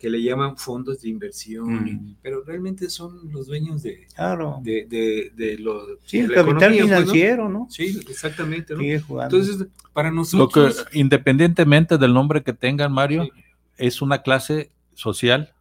[0.00, 2.16] que le llaman fondos de inversión, Mm.
[2.22, 4.58] pero realmente son los dueños de, Claro.
[4.62, 6.96] de, de, de los Sí, de el capital economía, pues, ¿no?
[7.12, 7.66] financiero, ¿no?
[7.70, 8.80] Sí, exactamente, ¿no?
[8.80, 9.36] Sigue jugando.
[9.36, 13.30] Entonces, para Lo que, nosotros, independientemente del nombre que tengan, Mario, Sí.
[13.76, 15.52] es una clase social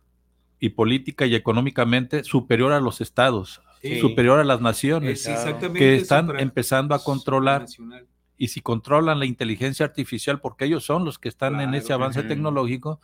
[0.60, 3.99] y política y económicamente superior a los estados, Sí.
[3.99, 5.39] superior a las naciones, es
[5.73, 8.06] que están empezando a controlar nacional.
[8.38, 12.23] y si controlan la inteligencia artificial, porque ellos son los que están en ese avance
[12.23, 13.02] tecnológico,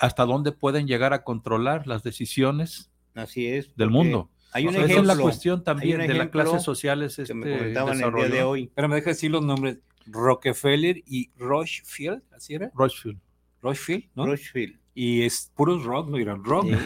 [0.00, 3.74] hasta dónde pueden llegar a controlar las decisiones Así es.
[3.76, 4.30] del mundo.
[4.52, 5.12] Hay O un sea, esa ejemplo.
[5.12, 8.28] es la cuestión también de las ejemplo clases sociales que este me comentaban el día
[8.28, 8.70] de hoy.
[8.74, 12.70] Pero me deja decir los nombres, Rockefeller y Rochefield, ¿así era?
[12.74, 13.18] Rothschild.
[13.60, 14.26] Rochefield, ¿no?
[14.26, 14.78] Rothschild.
[14.94, 16.66] Y es puros rock, no dirán rock.
[16.66, 16.76] Sí.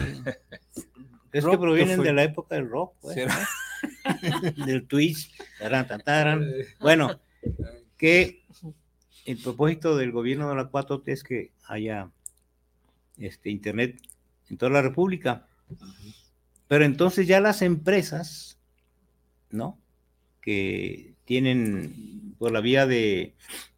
[1.33, 3.47] Es que provienen de la época del rock, pues, ¿Será?
[4.03, 4.65] ¿no?
[4.65, 5.31] del twist.
[5.59, 6.45] Taran, taran.
[6.81, 7.21] Bueno,
[7.97, 8.43] que
[9.25, 12.11] el propósito del gobierno de la 4T es que haya
[13.21, 14.01] este internet
[14.49, 15.47] en toda la República.
[16.67, 18.57] Pero entonces ya las empresas,
[19.49, 19.77] ¿no?
[20.41, 23.35] Que tienen por la vía de,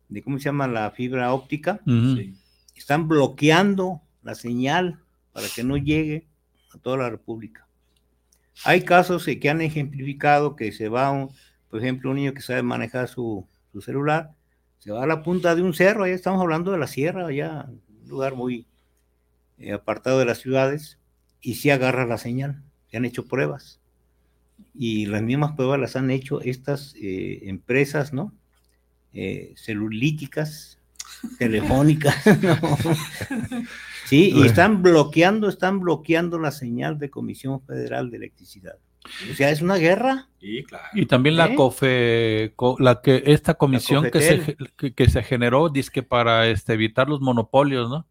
[0.10, 0.68] de ¿cómo se llama?
[0.68, 1.82] La fibra óptica.
[1.86, 2.34] Sí.
[2.76, 5.00] están bloqueando la señal
[5.32, 6.28] para que no llegue
[6.74, 7.68] a toda la República.
[8.66, 11.30] Hay casos que han ejemplificado que se va, un-
[11.70, 14.32] por ejemplo, un niño que sabe manejar su, su celular,
[14.80, 17.68] se va a la punta de un cerro, allá estamos hablando de la sierra, allá,
[18.04, 18.68] un lugar muy
[19.58, 21.00] eh, apartado de las ciudades,
[21.42, 22.64] y sí agarra la señal.
[22.90, 23.80] Se han hecho pruebas.
[24.74, 28.34] Y las mismas pruebas las han hecho estas eh, empresas, ¿no?
[29.14, 30.80] Eh, celulíticas,
[31.38, 32.58] telefónicas, ¿no?
[34.06, 38.78] Sí, y están bloqueando, están bloqueando la señal de Comisión Federal de Electricidad.
[39.32, 40.30] O sea, es una guerra.
[40.40, 40.86] Sí, claro.
[40.94, 41.56] Y también la ¿Eh?
[41.56, 46.74] COFE, co- la que esta comisión que se, que, que se generó, dizque para este,
[46.74, 48.08] evitar los monopolios, ¿no?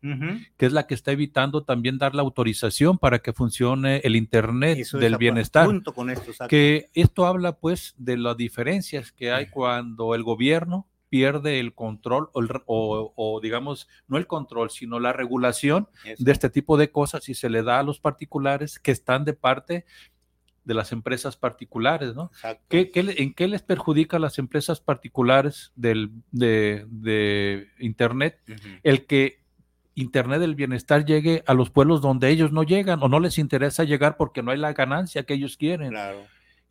[0.56, 4.78] Que es la que está evitando también dar la autorización para que funcione el Internet
[4.78, 5.66] Eso es del bienestar.
[5.66, 6.32] Junto con esto.
[6.48, 12.30] Que esto habla pues de las diferencias que hay cuando el gobierno pierde el control
[12.32, 16.24] o, o- o, digamos, no el control, sino la regulación Eso.
[16.24, 19.34] de este tipo de cosas y se le da a los particulares que están de
[19.34, 19.84] parte
[20.64, 22.30] de las empresas particulares, ¿no?
[22.68, 28.38] ¿Qué, qué ¿En qué les perjudica a las empresas particulares del, de, de Internet
[28.82, 29.42] el que
[29.94, 33.84] Internet del bienestar llegue a los pueblos donde ellos no llegan o no les interesa
[33.84, 35.90] llegar porque no hay la ganancia que ellos quieren?
[35.90, 36.20] Claro.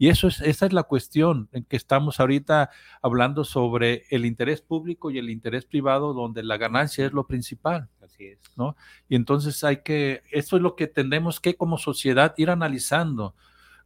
[0.02, 2.72] Y eso es, esa es la cuestión en que estamos ahorita
[3.04, 7.88] hablando sobre el interés público y el interés privado, donde la ganancia es lo principal.
[8.04, 8.40] Así es.
[9.08, 13.36] Y entonces hay que, eso es lo que tenemos que como sociedad ir analizando,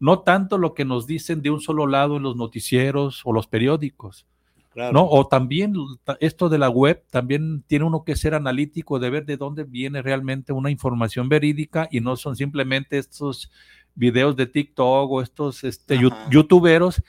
[0.06, 3.48] no tanto lo que nos dicen de un solo lado en los noticieros o los
[3.48, 4.26] periódicos,
[4.74, 4.92] Claro.
[4.94, 5.08] ¿no?
[5.10, 9.26] O también ta- esto de la web, también tiene uno que ser analítico de ver
[9.26, 13.50] de dónde viene realmente una información verídica y no son simplemente estos
[13.96, 16.30] videos de TikTok o estos este, Ajá.
[16.30, 17.02] youtuberos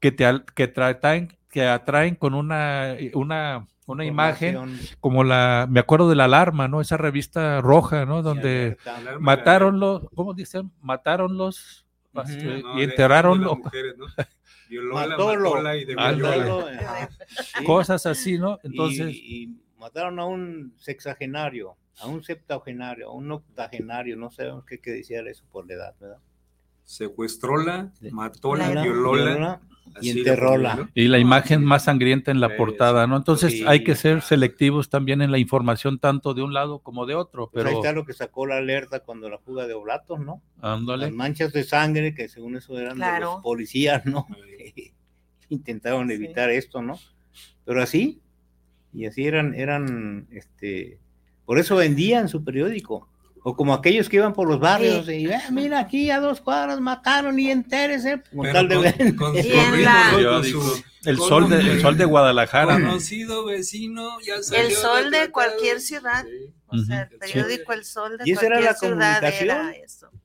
[0.00, 0.24] que te
[0.56, 6.24] que tratan que atraen con una una una imagen como la, me acuerdo de la
[6.24, 6.80] alarma, ¿no?
[6.80, 8.20] Esa revista roja, ¿no?
[8.20, 8.76] Donde.
[8.84, 10.72] Alarma, mataronlos, ¿cómo dicen?
[10.82, 11.85] Mataronlos
[12.24, 13.52] No, y de- enterraronlo,
[16.66, 16.78] de.
[17.58, 17.64] Sí.
[17.64, 18.58] cosas así, ¿no?
[18.62, 24.64] Entonces, y, y mataron a un sexagenario, a un septagenario, a un octogenario, no sabemos
[24.64, 26.18] qué, qué decía eso por la edad, ¿verdad?
[26.84, 29.60] Secuestróla, matóla, La- violóla.
[30.00, 30.88] Y ¿no?
[30.94, 33.16] y la imagen más sangrienta en la Sí, portada, ¿no?
[33.16, 37.06] Entonces sí, hay que ser selectivos también en la información tanto de un lado como
[37.06, 39.74] de otro, Pues ahí pero está lo que sacó la alerta cuando la fuga de
[39.74, 40.42] oblatos, ¿no?
[40.60, 41.10] Las ándale.
[41.12, 44.26] manchas de sangre, que según eso eran de los policías, ¿no?
[45.48, 46.14] Intentaron Sí.
[46.14, 46.98] evitar esto, ¿no?
[47.64, 48.20] Pero así,
[48.92, 50.98] Y así eran, eran, este,
[51.44, 53.08] por eso vendían su periódico.
[53.48, 56.80] O como aquellos que iban por los barrios y eh, mira aquí a dos cuadras
[56.80, 58.20] mataron y entérese.
[58.34, 58.96] Con tal de ver.
[58.98, 59.16] el,
[61.16, 62.74] sol de, el sol de Guadalajara.
[62.74, 66.24] Conocido vecino, ya El sol de cualquier ciudad.
[66.66, 69.48] O sea, el periódico El Sol de ¿Y esa era la comunicación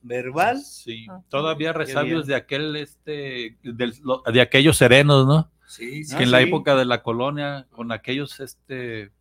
[0.02, 0.60] verbal?
[0.60, 5.48] Sí, todavía resabios de aquel, este, de aquellos serenos, ¿no?
[5.68, 6.16] Sí, sí.
[6.16, 9.12] Que en la época de la colonia, con aquellos, este,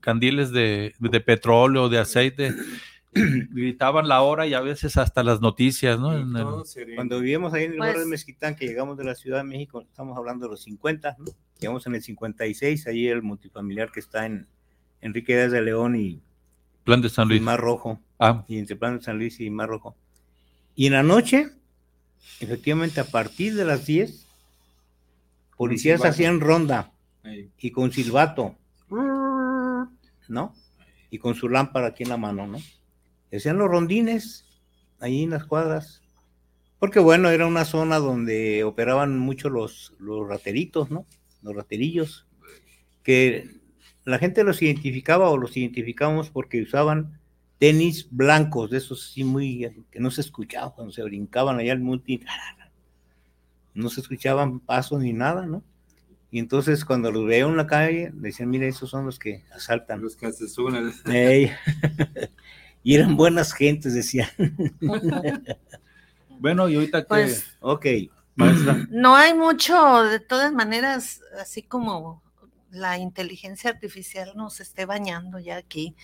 [0.00, 2.54] candiles de, de petróleo, de aceite,
[3.50, 6.10] gritaban la hora y a veces hasta las noticias, ¿no?
[6.94, 9.44] Cuando vivíamos ahí en el barrio de pues Mezquitán, que llegamos de la Ciudad de
[9.44, 11.24] México, estamos hablando de los 50, ¿no?
[11.58, 14.46] Llegamos en el 56, ahí el multifamiliar que está en
[15.00, 16.20] Enrique Díaz de León y
[16.84, 17.40] Plan de San Luis.
[17.40, 18.00] Y Mar Rojo.
[18.18, 18.44] Ah.
[18.46, 19.96] Y entre Plan de San Luis y Mar Rojo.
[20.74, 21.50] Y en la noche,
[22.40, 24.26] efectivamente, a partir de las 10,
[25.56, 26.92] policías hacían ronda
[27.58, 28.54] y con silbato,
[30.28, 30.54] ¿no?
[31.10, 32.58] Y con su lámpara aquí en la mano, ¿no?
[33.36, 34.44] Hacían los rondines
[35.00, 36.02] ahí en las cuadras,
[36.78, 41.06] porque bueno, era una zona donde operaban mucho los, los rateritos, ¿no?
[41.42, 42.26] Los raterillos,
[43.02, 43.60] que
[44.04, 47.18] la gente los identificaba o los identificamos porque usaban
[47.58, 51.80] tenis blancos, de esos sí muy, que no se escuchaba cuando se brincaban allá al
[51.80, 52.20] multi,
[53.74, 55.62] no se escuchaban pasos ni nada, ¿no?
[56.30, 60.02] Y entonces cuando los veía en la calle, decían, mira, esos son los que asaltan.
[60.02, 60.92] Los que asesoran.
[62.86, 64.28] y eran buenas gentes, decían.
[66.38, 67.08] bueno, y ahorita que...
[67.08, 67.84] Pues, ok,
[68.36, 68.86] maestra.
[68.90, 72.22] No hay mucho, de todas maneras, así como
[72.70, 75.96] la inteligencia artificial nos esté bañando ya aquí.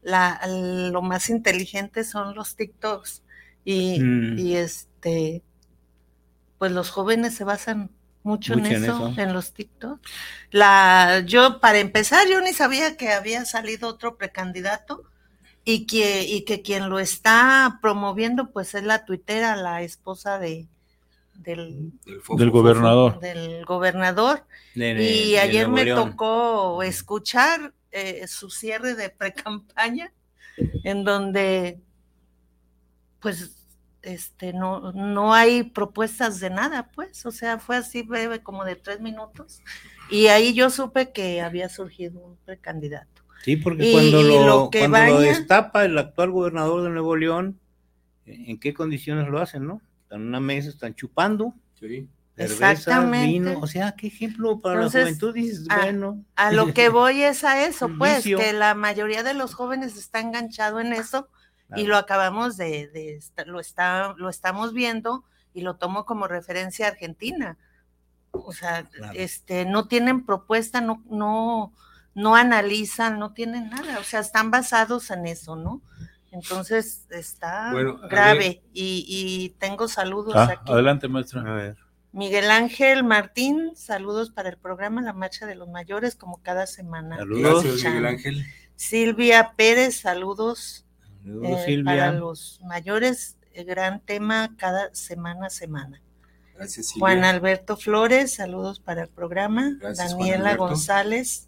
[0.00, 3.24] La, lo más inteligente son los TikToks
[3.64, 4.38] y, mm.
[4.38, 5.42] y este,
[6.58, 7.90] pues los jóvenes se basan
[8.22, 10.08] mucho, en, eso, en, los TikToks.
[10.52, 15.02] La, yo, para empezar, yo ni sabía que había salido otro precandidato
[15.70, 20.66] y que, y que quien lo está promoviendo, pues es la tuitera, la esposa de,
[21.34, 23.20] del, del, gobernador.
[23.20, 24.46] Del gobernador.
[24.74, 30.10] y ayer me tocó escuchar eh, su cierre de pre-campaña,
[30.84, 31.78] en donde
[33.20, 33.66] pues
[34.00, 38.76] este no, no hay propuestas de nada, pues, o sea, fue así breve, como de
[38.76, 39.60] tres minutos,
[40.08, 43.17] y ahí yo supe que había surgido un precandidato.
[43.42, 47.58] Sí, porque cuando, lo, cuando lo destapa el actual gobernador de Nuevo León,
[48.26, 49.80] ¿en qué condiciones lo hacen, no?
[50.08, 51.54] están en una mesa, están chupando.
[51.78, 52.08] Sí.
[52.34, 56.24] Cerveza, vino, o sea, qué ejemplo para la juventud, dices, a, bueno.
[56.36, 60.20] A lo que voy es a eso, pues, que la mayoría de los jóvenes está
[60.20, 61.28] enganchado en eso
[61.76, 66.86] y lo acabamos de, de, lo, está, lo estamos viendo y lo tomo como referencia
[66.86, 67.58] a Argentina.
[68.30, 71.72] O sea, este, no tienen propuesta, no, no,
[72.14, 75.82] no analizan, no tienen nada, o sea, están basados en eso, ¿no?
[76.30, 77.72] Entonces está
[78.10, 80.72] grave y, tengo saludos ah, aquí.
[80.72, 81.76] Adelante, maestra.
[82.12, 87.16] Miguel Ángel Martín, saludos para el programa La Marcha de los Mayores, como cada semana.
[87.16, 88.46] Saludos, Miguel Ángel.
[88.76, 90.86] Silvia Pérez, saludos,
[91.26, 96.00] eh, para los mayores, el gran tema cada semana semana.
[96.54, 97.00] Gracias, Silvia.
[97.00, 99.76] Juan Alberto Flores, saludos para el programa.
[99.80, 101.47] Daniela González,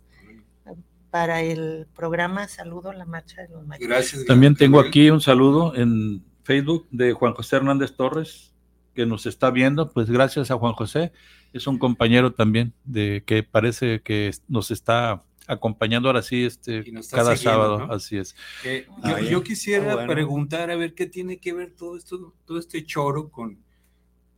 [1.11, 3.89] para el programa Saludo la Marcha de los Mayores.
[3.89, 4.25] Gracias.
[4.27, 8.53] También tengo aquí un saludo en Facebook de Juan José Hernández Torres,
[8.95, 9.93] que nos está viendo.
[9.93, 11.13] Pues gracias a Juan José.
[11.53, 17.37] Es un compañero también de que parece que nos está acompañando ahora sí este cada
[17.37, 18.37] sábado, así es.
[18.65, 18.87] Eh,
[19.29, 23.59] yo, quisiera preguntar a ver qué tiene que ver todo esto, todo este choro con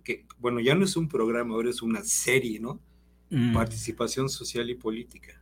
[0.03, 2.81] que, bueno, ya no es un programa, ahora es una serie, ¿no?
[3.31, 3.53] Mm.
[3.53, 5.42] Participación social y política.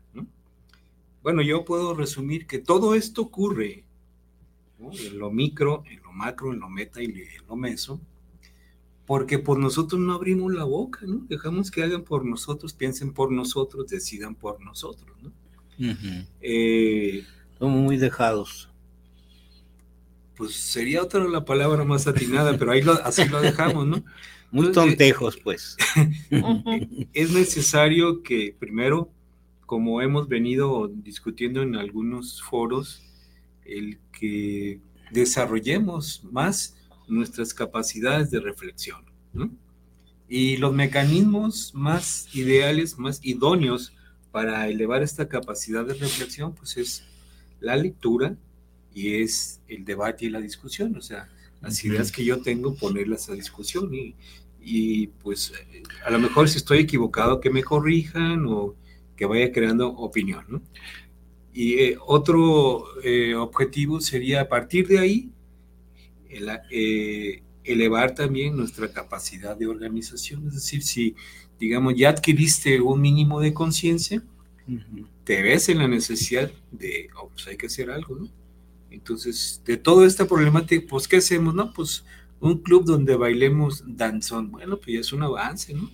[1.22, 3.84] Bueno, yo puedo resumir que todo esto ocurre
[4.78, 8.00] en lo micro, en lo macro, en lo meta y en lo meso,
[9.06, 11.26] porque por nosotros no abrimos la boca, ¿no?
[11.28, 15.32] Dejamos que hagan por nosotros, piensen por nosotros, decidan por nosotros, ¿no?
[16.40, 17.24] Eh,
[17.58, 18.70] Somos muy dejados.
[20.36, 24.02] Pues sería otra la palabra más atinada, pero ahí así lo dejamos, ¿no?
[24.52, 25.76] Muy tontejos, pues.
[27.12, 29.08] es necesario que primero
[29.70, 33.04] como hemos venido discutiendo en algunos foros,
[33.64, 34.80] el que
[35.12, 39.04] desarrollemos más nuestras capacidades de reflexión.
[40.28, 43.92] Y los mecanismos más ideales, más idóneos
[44.32, 47.04] para elevar esta capacidad de reflexión, pues es
[47.60, 48.36] la lectura
[48.92, 50.96] y es el debate y la discusión.
[50.96, 51.28] O sea,
[51.60, 54.16] las ideas que yo tengo, ponerlas a discusión y,
[54.60, 55.52] y pues
[56.04, 58.74] a lo mejor si estoy equivocado, que me corrijan o
[59.20, 60.46] que vaya creando opinión.
[60.48, 60.62] ¿no?
[61.52, 65.30] Y eh, otro eh, objetivo sería a partir de ahí
[66.70, 70.46] eh, elevar también nuestra capacidad de organización.
[70.46, 71.14] Es decir, si,
[71.58, 74.22] digamos, ya adquiriste un mínimo de conciencia,
[75.24, 78.28] te ves en la necesidad de, oh, pues hay que hacer algo, ¿no?
[78.90, 81.54] Entonces, de toda esta problemática, pues, ¿qué hacemos?
[81.54, 82.06] No, pues
[82.40, 84.50] un club donde bailemos danzón.
[84.50, 85.90] Bueno, pues ya es un avance, ¿no?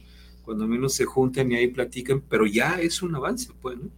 [0.46, 3.90] Cuando menos se juntan y ahí platican, pero ya es un avance, pues, ¿no?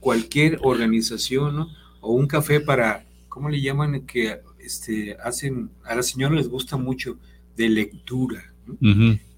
[0.00, 1.68] Cualquier organización, ¿no?
[2.00, 4.04] O un café para, ¿cómo le llaman?
[4.04, 7.16] Que este, hacen, a las señoras les gusta mucho
[7.56, 8.76] de lectura, ¿no?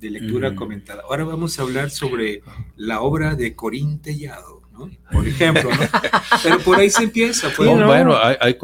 [0.01, 1.03] de lectura comentada.
[1.03, 2.43] Ahora vamos a hablar sobre
[2.77, 4.56] la obra de Corín Tellado.
[5.11, 5.77] Por ejemplo, ¿no?
[6.43, 7.49] Pero por ahí se empieza.
[7.57, 8.57] Pues, Bueno, hay, hay,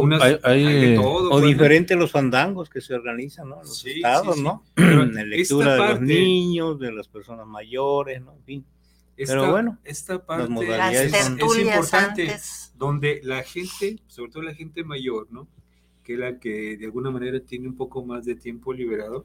[0.42, 3.56] hay, todo, o pues, diferente los fandangos que se organizan, ¿no?
[3.62, 4.64] Los estados, ¿no?
[4.76, 8.32] la lectura de los niños, de las personas mayores, ¿no?
[8.34, 8.66] En fin.
[9.16, 10.52] Pero bueno, esta parte
[10.92, 12.36] es, es, importante,
[12.76, 15.48] donde la gente, sobre todo la gente mayor, ¿no?
[16.02, 19.24] Que es la que de alguna manera tiene un poco más de tiempo liberado,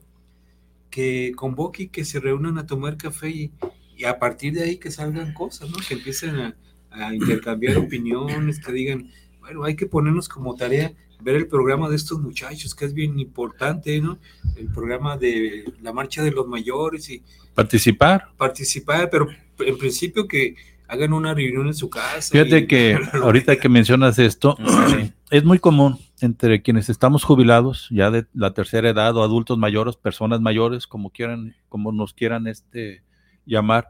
[0.90, 3.52] que convoque y que se reúnan a tomar café y,
[3.96, 5.76] y a partir de ahí que salgan cosas, ¿no?
[5.86, 6.56] Que empiecen a,
[6.90, 9.10] a intercambiar opiniones, que digan,
[9.40, 13.18] bueno, hay que ponernos como tarea ver el programa de estos muchachos, que es bien
[13.18, 14.18] importante, ¿no?
[14.56, 17.22] El programa de la marcha de los mayores y
[17.54, 18.28] participar.
[18.36, 19.28] Participar, pero
[19.58, 20.54] en principio que
[20.86, 22.30] hagan una reunión en su casa.
[22.32, 24.56] Fíjate que ahorita que mencionas esto,
[25.30, 29.96] es muy común entre quienes estamos jubilados, ya de la tercera edad o adultos mayores,
[29.96, 33.02] personas mayores, como quieran, como nos quieran este
[33.44, 33.88] llamar,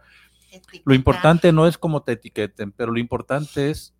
[0.84, 3.94] lo importante no es cómo te etiqueten, pero lo importante es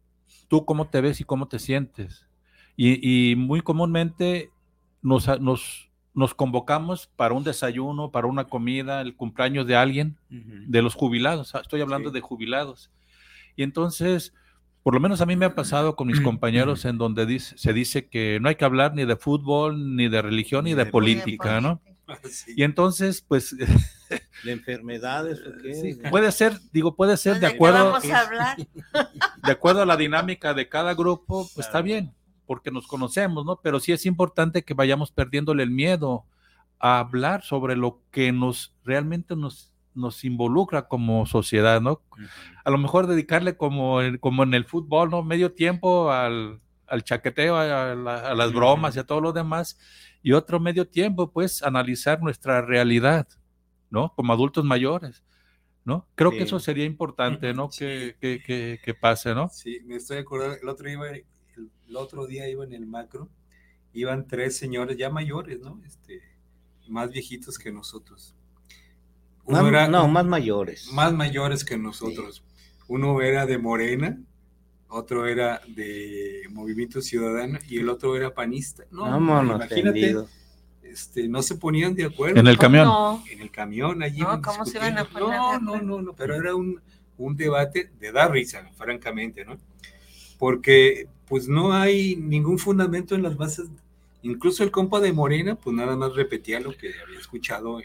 [0.49, 2.27] tú cómo te ves y cómo te sientes.
[2.77, 4.51] Y, muy comúnmente
[5.03, 10.83] nos, nos, nos, convocamos para un desayuno, para una comida, el cumpleaños de alguien, de
[10.83, 11.55] los jubilados.
[11.55, 12.91] Ah, estoy hablando de jubilados.
[13.57, 14.33] Y entonces,
[14.85, 17.73] por lo menos a mí me ha pasado con mis compañeros en donde dice, se
[17.73, 21.61] dice que no hay que hablar ni de fútbol, ni de religión, ni, de, política,
[21.61, 21.81] ¿no?
[22.57, 23.57] Y entonces, pues...
[24.45, 25.43] ¿De enfermedades
[26.11, 27.99] Puede ser, digo, puede ser de acuerdo...
[29.45, 32.13] De acuerdo a la dinámica de cada grupo, pues está bien,
[32.47, 33.61] porque nos conocemos, ¿no?
[33.63, 36.27] Pero sí es importante que vayamos perdiéndole el miedo
[36.79, 42.03] a hablar sobre lo que nos realmente nos, nos involucra como sociedad, ¿no?
[42.65, 45.23] A lo mejor dedicarle como, como en el fútbol, ¿no?
[45.23, 49.79] Medio tiempo al, al chaqueteo, a, a, las bromas y a todo lo demás,
[50.23, 53.29] y otro medio tiempo, pues, analizar nuestra realidad,
[53.91, 54.13] ¿no?
[54.15, 55.23] Como adultos mayores,
[55.85, 56.07] ¿no?
[56.15, 57.69] Creo que eso sería importante, ¿no?
[57.79, 59.49] Que, que, que, pase, ¿no?
[59.49, 61.25] Sí, me estoy acordando, el otro, iba, el,
[61.95, 63.29] otro día iba en el macro,
[63.93, 65.81] iban tres señores ya mayores, ¿no?
[65.87, 66.23] Este,
[66.89, 68.35] más viejitos que nosotros.
[69.47, 70.91] no, más mayores.
[70.93, 72.43] Más mayores que nosotros.
[72.89, 74.19] Uno era de Morena,
[74.89, 78.85] otro era de Movimiento Ciudadano y el otro era panista.
[78.91, 80.17] No, imagínate,
[80.83, 82.41] este, no se ponían de acuerdo.
[82.41, 83.23] En el camión.
[83.31, 84.21] En el camión allí.
[84.21, 86.81] No, ¿cómo se iban a poner No, no, no, no, pero era un,
[87.19, 89.59] un debate de dar risa, francamente, ¿no?
[90.39, 93.69] Porque pues no hay ningún fundamento en las bases.
[94.23, 97.81] Incluso el compa de Morena, pues nada más repetía lo que había escuchado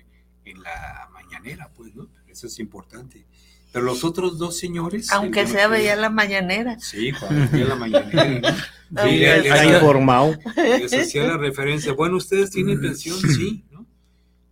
[0.45, 2.07] en la mañanera, pues, ¿no?
[2.27, 3.25] Eso es importante.
[3.73, 5.11] Pero los otros dos señores.
[5.11, 6.79] Aunque sea veía la mañanera.
[6.79, 8.55] Sí, cuando veía la mañanera.
[9.03, 10.37] sí, les, informado.
[10.55, 11.91] Les hacía la referencia.
[11.93, 13.87] Bueno, ustedes tienen pensión, sí, ¿no?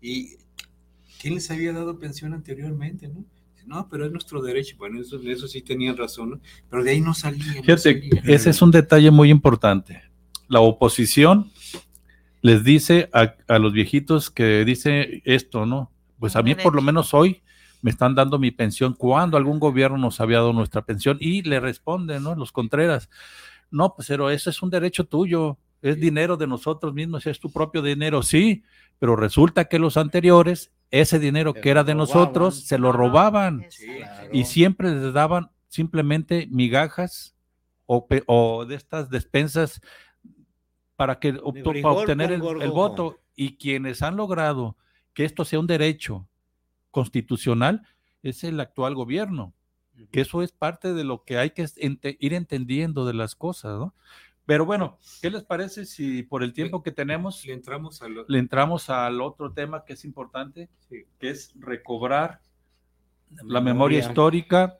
[0.01, 0.37] ¿Y
[1.21, 3.23] quién les había dado pensión anteriormente, no?
[3.67, 4.75] No, pero es nuestro derecho.
[4.79, 6.41] Bueno, eso, eso sí tenían razón, ¿no?
[6.67, 7.63] Pero de ahí no salían.
[7.63, 10.01] Fíjate, ese es un detalle muy importante.
[10.47, 11.51] La oposición
[12.41, 15.91] les dice a, a los viejitos que dice esto, ¿no?
[16.19, 17.43] Pues a mí, por lo menos hoy,
[17.81, 21.17] me están dando mi pensión, cuando algún gobierno nos había dado nuestra pensión?
[21.19, 22.35] Y le responden, ¿no?
[22.35, 23.09] Los Contreras,
[23.69, 27.51] no, pues pero eso es un derecho tuyo, es dinero de nosotros mismos, es tu
[27.51, 28.63] propio dinero, sí,
[28.99, 33.65] pero resulta que los anteriores, ese dinero que era de nosotros, se lo robaban.
[34.31, 37.35] y siempre les daban simplemente migajas
[37.85, 39.81] o, de estas despensas
[40.95, 43.17] para que obtener el voto.
[43.33, 44.75] Y quienes han logrado
[45.13, 46.27] que esto sea un derecho
[46.91, 47.83] constitucional
[48.23, 49.53] es el actual gobierno,
[50.11, 51.65] que eso es parte de lo que hay que
[52.19, 53.95] ir entendiendo de las cosas, ¿no?
[54.45, 58.39] Pero bueno, ¿qué les parece si por el tiempo que tenemos le entramos al, le
[58.39, 62.41] entramos al otro tema que es importante, que es recobrar
[63.43, 63.99] la, memoria.
[63.99, 64.79] histórica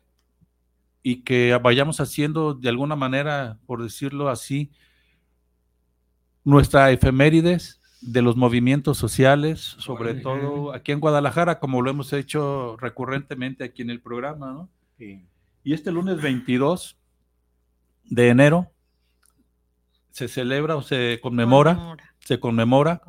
[1.04, 4.72] y que vayamos haciendo de alguna manera, por decirlo así,
[6.44, 12.76] nuestra efemérides de los movimientos sociales, sobre todo aquí en Guadalajara, como lo hemos hecho
[12.78, 14.70] recurrentemente aquí en el programa, ¿no?
[15.64, 16.98] Y este lunes 22
[18.06, 18.72] de enero
[20.10, 23.02] se celebra o se conmemora, se conmemora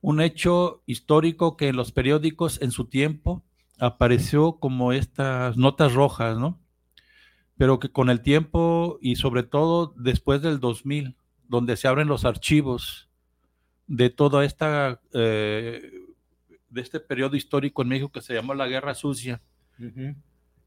[0.00, 3.42] un hecho histórico que en los periódicos en su tiempo
[3.78, 6.60] apareció como estas notas rojas, ¿no?
[7.56, 11.16] Pero que con el tiempo y sobre todo después del 2000,
[11.48, 13.05] donde se abren los archivos
[13.86, 15.92] de toda esta, eh,
[16.68, 19.40] de este periodo histórico en México que se llamó la Guerra Sucia,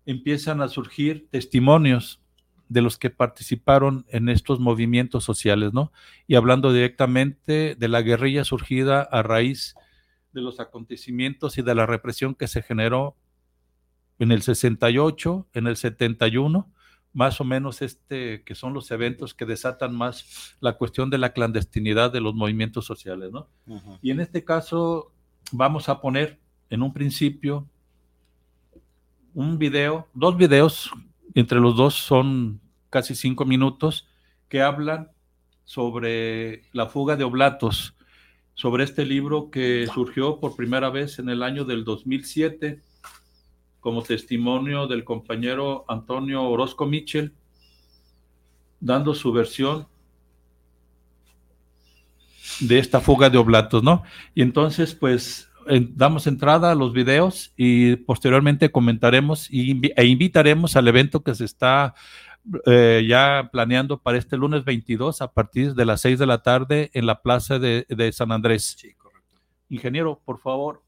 [0.05, 2.21] empiezan a surgir testimonios
[2.69, 5.91] de los que participaron en estos movimientos sociales, ¿no?
[6.27, 9.75] Y hablando directamente de la guerrilla surgida a raíz
[10.33, 13.17] de los acontecimientos y de la represión que se generó
[14.19, 16.71] en el 68, en el 71,
[17.13, 21.33] más o menos este que son los eventos que desatan más la cuestión de la
[21.33, 23.47] clandestinidad de los movimientos sociales, ¿no?
[24.01, 25.11] Y en este caso
[25.51, 26.39] vamos a poner
[26.69, 27.67] en un principio
[29.33, 30.91] un video, dos videos,
[31.33, 34.07] entre los dos son casi cinco minutos,
[34.47, 35.11] que hablan
[35.63, 37.95] sobre la fuga de oblatos,
[38.55, 42.81] sobre este libro que surgió por primera vez en el año del 2007
[43.79, 47.33] como testimonio del compañero Antonio Orozco Mitchell,
[48.79, 49.87] dando su versión
[52.59, 54.03] de esta fuga de oblatos, ¿no?
[54.35, 55.49] Y entonces, pues,
[55.95, 61.93] damos entrada a los videos y posteriormente comentaremos e invitaremos al evento que se está
[62.65, 66.89] eh, ya planeando para este lunes 22 a partir de las 6 de la tarde
[66.93, 68.75] en la plaza de, de San Andrés.
[68.77, 69.41] Sí, correcto.
[69.69, 70.81] Ingeniero, por favor.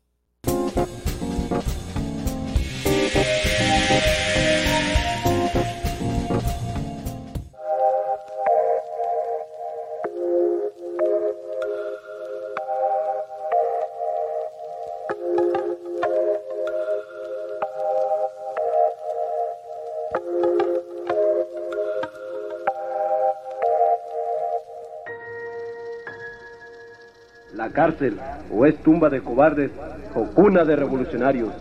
[27.71, 28.19] Cárcel
[28.51, 29.71] o es tumba de cobardes
[30.15, 31.53] o cuna de revolucionarios.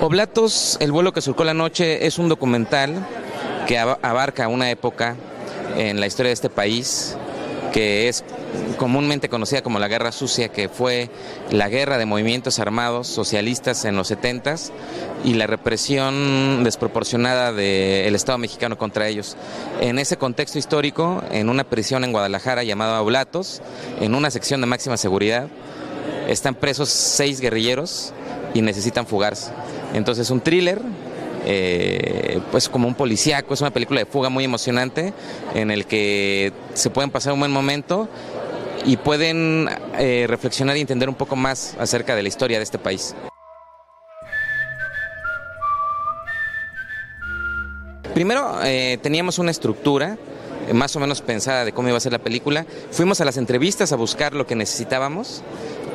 [0.00, 2.94] Oblatos, el vuelo que surcó la noche, es un documental
[3.66, 5.16] que abarca una época
[5.76, 7.16] en la historia de este país
[7.72, 8.22] que es
[8.76, 11.10] comúnmente conocida como la Guerra Sucia, que fue
[11.50, 14.54] la guerra de movimientos armados socialistas en los 70
[15.24, 19.36] y la represión desproporcionada del Estado mexicano contra ellos.
[19.80, 23.62] En ese contexto histórico, en una prisión en Guadalajara llamada Oblatos,
[24.00, 25.48] en una sección de máxima seguridad,
[26.28, 28.12] están presos seis guerrilleros
[28.54, 29.50] y necesitan fugarse.
[29.94, 30.80] Entonces, un thriller
[31.46, 35.12] eh, pues como un policíaco, es una película de fuga muy emocionante
[35.54, 38.08] en el que se pueden pasar un buen momento
[38.84, 39.68] y pueden
[39.98, 43.14] eh, reflexionar y entender un poco más acerca de la historia de este país.
[48.14, 50.16] Primero eh, teníamos una estructura
[50.72, 52.64] más o menos pensada de cómo iba a ser la película.
[52.90, 55.42] Fuimos a las entrevistas a buscar lo que necesitábamos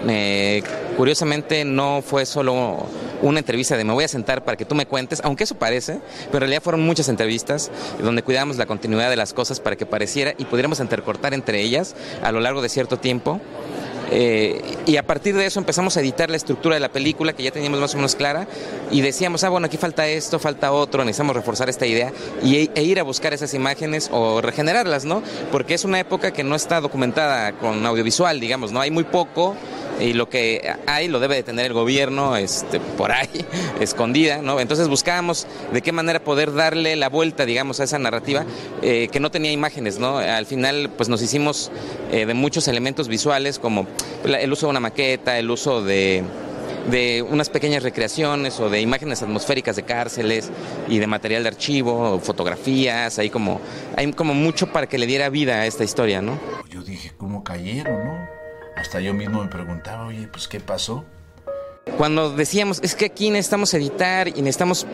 [0.07, 0.63] eh,
[0.97, 2.85] curiosamente no fue solo
[3.21, 5.99] una entrevista de me voy a sentar para que tú me cuentes, aunque eso parece,
[6.27, 7.69] pero en realidad fueron muchas entrevistas
[8.01, 11.95] donde cuidábamos la continuidad de las cosas para que pareciera y pudiéramos intercortar entre ellas
[12.23, 13.41] a lo largo de cierto tiempo.
[14.11, 17.43] Eh, y a partir de eso empezamos a editar la estructura de la película que
[17.43, 18.47] ya teníamos más o menos clara
[18.91, 22.11] y decíamos, ah, bueno, aquí falta esto, falta otro, necesitamos reforzar esta idea
[22.43, 25.21] y, e ir a buscar esas imágenes o regenerarlas, ¿no?
[25.51, 28.81] Porque es una época que no está documentada con audiovisual, digamos, ¿no?
[28.81, 29.55] Hay muy poco
[29.99, 33.27] y lo que hay lo debe de tener el gobierno este, por ahí,
[33.79, 34.59] escondida, ¿no?
[34.59, 38.45] Entonces buscábamos de qué manera poder darle la vuelta, digamos, a esa narrativa
[38.81, 40.17] eh, que no tenía imágenes, ¿no?
[40.17, 41.71] Al final, pues nos hicimos
[42.11, 43.87] eh, de muchos elementos visuales, como
[44.23, 46.23] el uso de una maqueta, el uso de
[46.89, 50.49] de unas pequeñas recreaciones o de imágenes atmosféricas de cárceles
[50.87, 53.61] y de material de archivo, fotografías, hay como,
[53.95, 56.39] hay como mucho para que le diera vida a esta historia, ¿no?
[56.69, 58.27] Yo dije, ¿cómo cayeron, no?
[58.75, 61.05] Hasta yo mismo me preguntaba, oye, pues ¿qué pasó?
[61.97, 64.85] Cuando decíamos, es que aquí necesitamos editar y necesitamos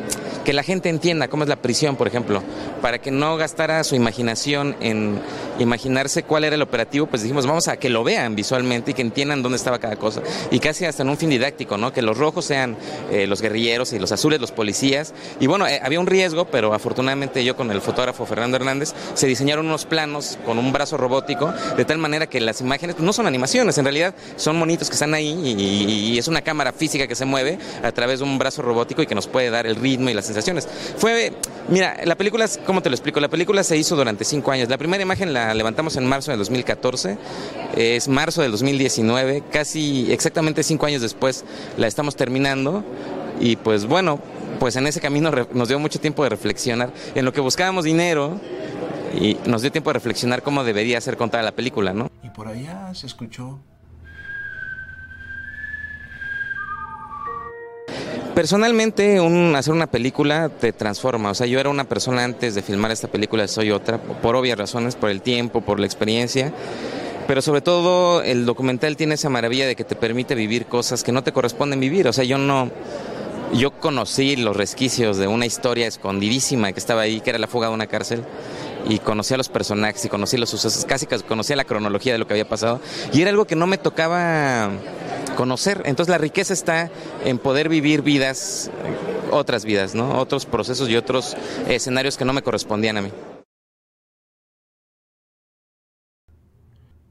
[0.43, 2.41] que la gente entienda cómo es la prisión, por ejemplo,
[2.82, 5.20] para que no gastara su imaginación en
[5.60, 9.02] imaginarse cuál era el operativo, pues dijimos, vamos a que lo vean visualmente y que
[9.02, 10.22] entiendan dónde estaba cada cosa.
[10.52, 11.91] Y casi hasta en un fin didáctico, ¿no?
[11.91, 12.78] Que los rojos sean
[13.12, 15.14] eh, los guerrilleros y los azules los policías.
[15.39, 19.28] Y bueno, eh, había un riesgo, pero afortunadamente yo con el fotógrafo Fernando Hernández se
[19.28, 23.14] diseñaron unos planos con un brazo robótico, de tal manera que las imágenes pues, no
[23.14, 26.84] son animaciones, en realidad son monitos que están ahí y, y es una cámara fija
[26.86, 29.65] física que se mueve a través de un brazo robótico y que nos puede dar
[29.65, 30.67] el ritmo y las sensaciones.
[30.97, 31.33] Fue,
[31.67, 33.19] mira, la película, ¿cómo te lo explico?
[33.19, 34.69] La película se hizo durante cinco años.
[34.69, 37.17] La primera imagen la levantamos en marzo del 2014,
[37.75, 41.43] es marzo del 2019, casi exactamente cinco años después
[41.75, 42.83] la estamos terminando
[43.39, 44.19] y pues bueno,
[44.59, 46.91] pues en ese camino nos dio mucho tiempo de reflexionar.
[47.15, 48.39] En lo que buscábamos dinero,
[49.19, 52.11] y nos dio tiempo de reflexionar cómo debería ser contada la película, ¿no?
[52.21, 53.59] Y por allá se escuchó.
[58.36, 61.31] Personalmente, un, hacer una película te transforma.
[61.31, 64.57] O sea, yo era una persona antes de filmar esta película, soy otra, por obvias
[64.57, 66.51] razones, por el tiempo, por la experiencia.
[67.27, 71.13] Pero sobre todo, el documental tiene esa maravilla de que te permite vivir cosas que
[71.13, 72.09] no te corresponden vivir.
[72.09, 72.69] O sea, yo no.
[73.53, 77.69] Yo conocí los resquicios de una historia escondidísima que estaba ahí, que era la fuga
[77.69, 78.21] de una cárcel
[78.88, 82.27] y conocí a los personajes y conocí los sucesos, casi conocía la cronología de lo
[82.27, 82.79] que había pasado
[83.13, 84.71] y era algo que no me tocaba
[85.36, 85.81] conocer.
[85.86, 86.89] Entonces la riqueza está
[87.23, 88.71] en poder vivir vidas,
[89.31, 90.19] otras vidas, ¿no?
[90.19, 91.36] Otros procesos y otros
[91.67, 93.11] escenarios que no me correspondían a mí.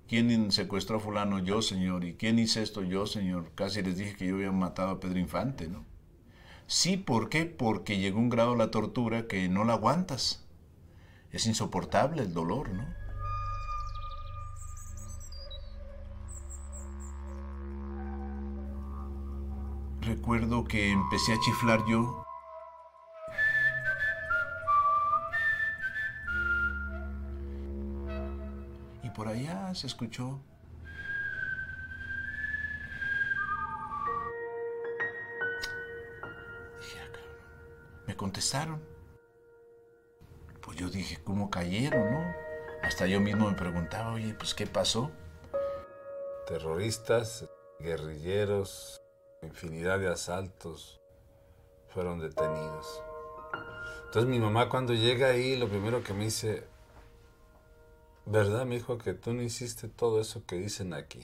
[0.06, 1.38] ¿Quién secuestró a fulano?
[1.40, 2.04] Yo, señor.
[2.04, 2.82] ¿Y quién hizo esto?
[2.82, 3.50] Yo, señor.
[3.54, 5.84] Casi les dije que yo había matado a Pedro Infante, ¿no?
[6.66, 7.46] Sí, ¿por qué?
[7.46, 10.43] Porque llegó un grado la tortura que no la aguantas.
[11.35, 12.87] Es insoportable el dolor, ¿no?
[20.01, 22.24] Recuerdo que empecé a chiflar yo.
[29.03, 30.41] Y por allá se escuchó.
[36.22, 36.28] Ah,
[38.07, 38.93] Me contestaron.
[40.74, 42.34] Pues yo dije, ¿cómo cayeron, no?
[42.82, 45.12] Hasta yo mismo me preguntaba, oye, pues ¿qué pasó?
[46.48, 47.48] Terroristas,
[47.78, 49.00] guerrilleros,
[49.42, 51.00] infinidad de asaltos
[51.90, 53.04] fueron detenidos.
[54.06, 56.64] Entonces mi mamá cuando llega ahí, lo primero que me dice,
[58.26, 61.22] ¿verdad, mi hijo, que tú no hiciste todo eso que dicen aquí?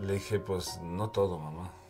[0.00, 1.83] Le dije, pues no todo, mamá.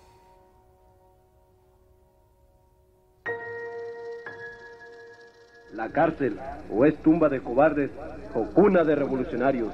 [5.75, 6.39] La cárcel
[6.71, 7.91] o es tumba de cobardes
[8.35, 9.73] o cuna de revolucionarios.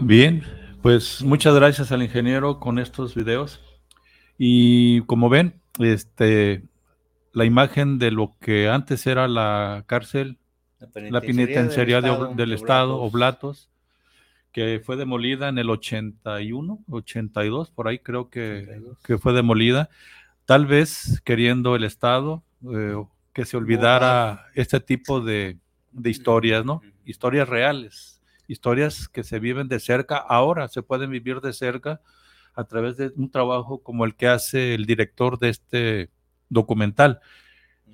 [0.00, 0.42] Bien,
[0.82, 3.60] pues muchas gracias al ingeniero con estos videos.
[4.38, 6.67] Y como ven, este
[7.38, 10.38] la imagen de lo que antes era la cárcel,
[10.94, 13.70] la penitenciaría, del, Estado, Oblatos,
[14.50, 19.88] que fue demolida en el 81, 82, por ahí creo que, que fue demolida,
[20.46, 22.42] tal vez queriendo el Estado
[22.74, 22.96] eh,
[23.32, 25.58] que se olvidara este tipo de,
[25.92, 26.82] de historias, ¿no?
[27.04, 32.00] Historias reales, historias que se viven de cerca, ahora se pueden vivir de cerca
[32.56, 36.10] a través de un trabajo como el que hace el director de este
[36.48, 37.20] documental,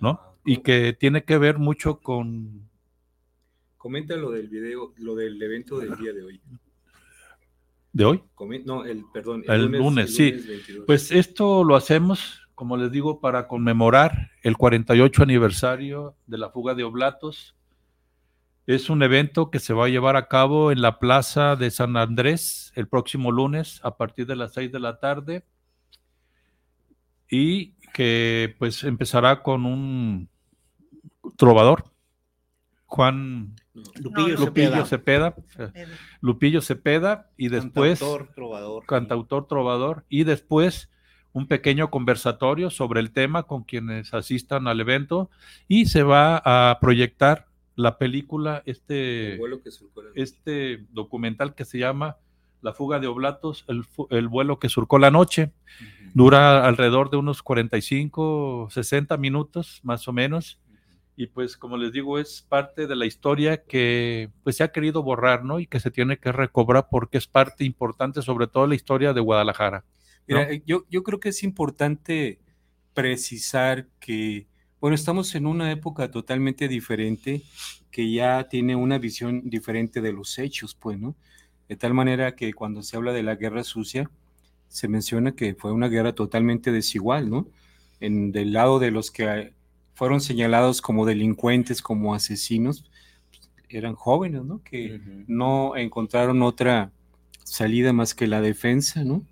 [0.01, 0.21] ¿no?
[0.45, 2.69] Y que tiene que ver mucho con...
[3.79, 6.41] Comenta lo del video, lo del evento del día de hoy.
[7.95, 8.25] ¿De hoy?
[8.65, 9.45] No, el, perdón.
[9.47, 10.35] El, lunes, sí.
[10.85, 16.75] Pues esto lo hacemos, como les digo, para conmemorar el 48 aniversario de la fuga
[16.75, 17.55] de Oblatos.
[18.67, 21.97] Es un evento que se va a llevar a cabo en la Plaza de San
[21.97, 25.45] Andrés el próximo lunes a partir de las 6 de la tarde.
[27.31, 30.29] Y que pues empezará con un
[31.37, 31.85] trovador,
[32.87, 35.37] Juan Lupillo, Cepeda.
[36.21, 40.05] Lupillo Cepeda y después cantautor trovador, cantautor trovador.
[40.09, 40.91] Y después
[41.33, 45.31] un pequeño conversatorio sobre el tema con quienes asistan al evento.
[45.69, 49.39] Y se va a proyectar la película, este,
[50.17, 52.17] este documental que se llama
[52.61, 55.53] La fuga de Oblatos, el, el vuelo que surcó la noche.
[56.15, 60.61] Dura alrededor de unos 45, 60 minutos más o menos.
[61.17, 65.03] Y pues como les digo, es parte de la historia que pues se ha querido
[65.03, 65.59] borrar, ¿no?
[65.61, 69.21] Y que se tiene que recobrar porque es parte importante, sobre todo la historia de
[69.21, 69.85] Guadalajara.
[70.65, 72.41] yo, yo creo que es importante
[72.95, 74.47] precisar que,
[74.81, 77.43] bueno, estamos en una época totalmente diferente
[77.91, 81.17] que ya tiene una visión diferente de los hechos, pues, ¿no?
[81.69, 84.11] De tal manera que cuando se habla de la guerra sucia,
[84.75, 87.47] se menciona que fue una guerra totalmente desigual, ¿no?
[88.01, 89.53] En, del lado de los que
[89.95, 92.85] fueron señalados como delincuentes, como asesinos,
[93.69, 94.61] eran jóvenes, ¿no?
[94.65, 96.91] Que no encontraron otra
[97.45, 99.23] salida más que la defensa, ¿no?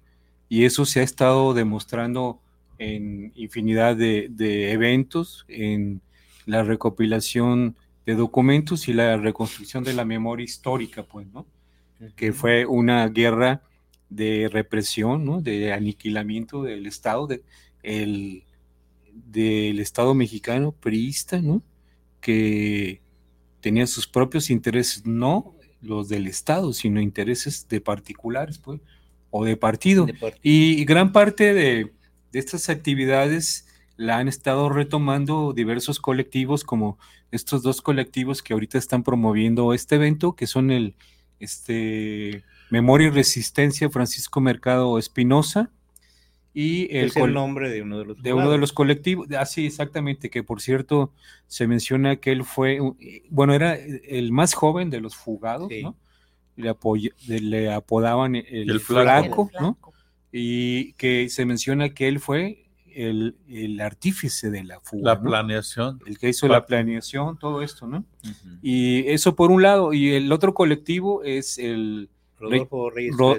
[0.49, 2.39] Y eso se ha estado demostrando
[2.79, 6.03] en infinidad de, eventos, en
[6.47, 7.75] la recopilación
[8.07, 11.47] de documentos y la reconstrucción de la memoria histórica, pues, ¿no?
[12.15, 13.61] Que fue una guerra
[14.15, 15.41] de represión, ¿no?
[15.41, 17.43] De aniquilamiento del Estado, de,
[17.83, 18.45] el,
[19.13, 21.63] del Estado mexicano priista, ¿no?
[22.21, 23.01] Que
[23.61, 28.81] tenía sus propios intereses, no los del Estado, sino intereses de particulares, pues,
[29.31, 30.07] o de partido.
[30.43, 31.93] Y, gran parte de,
[32.33, 36.99] estas actividades la han estado retomando diversos colectivos, como
[37.31, 40.95] estos dos colectivos que ahorita están promoviendo este evento, que son el
[41.41, 45.71] este, Memoria y Resistencia Francisco Mercado Espinosa,
[46.55, 49.31] y el, es el nombre de uno de los de uno de los colectivos.
[49.39, 51.13] Así ah, exactamente que por cierto
[51.47, 52.79] se menciona que él fue
[53.29, 55.97] bueno era el más joven de los fugados ¿no?
[56.57, 59.77] le, apodaban el, flaco, ¿no?
[60.33, 62.65] y que se menciona que él fue
[62.95, 63.35] el,
[63.83, 66.01] artífice de la fuga la planeación.
[66.07, 68.07] El que hizo la planeación todo esto no
[68.63, 72.09] y eso por un lado y el otro colectivo es el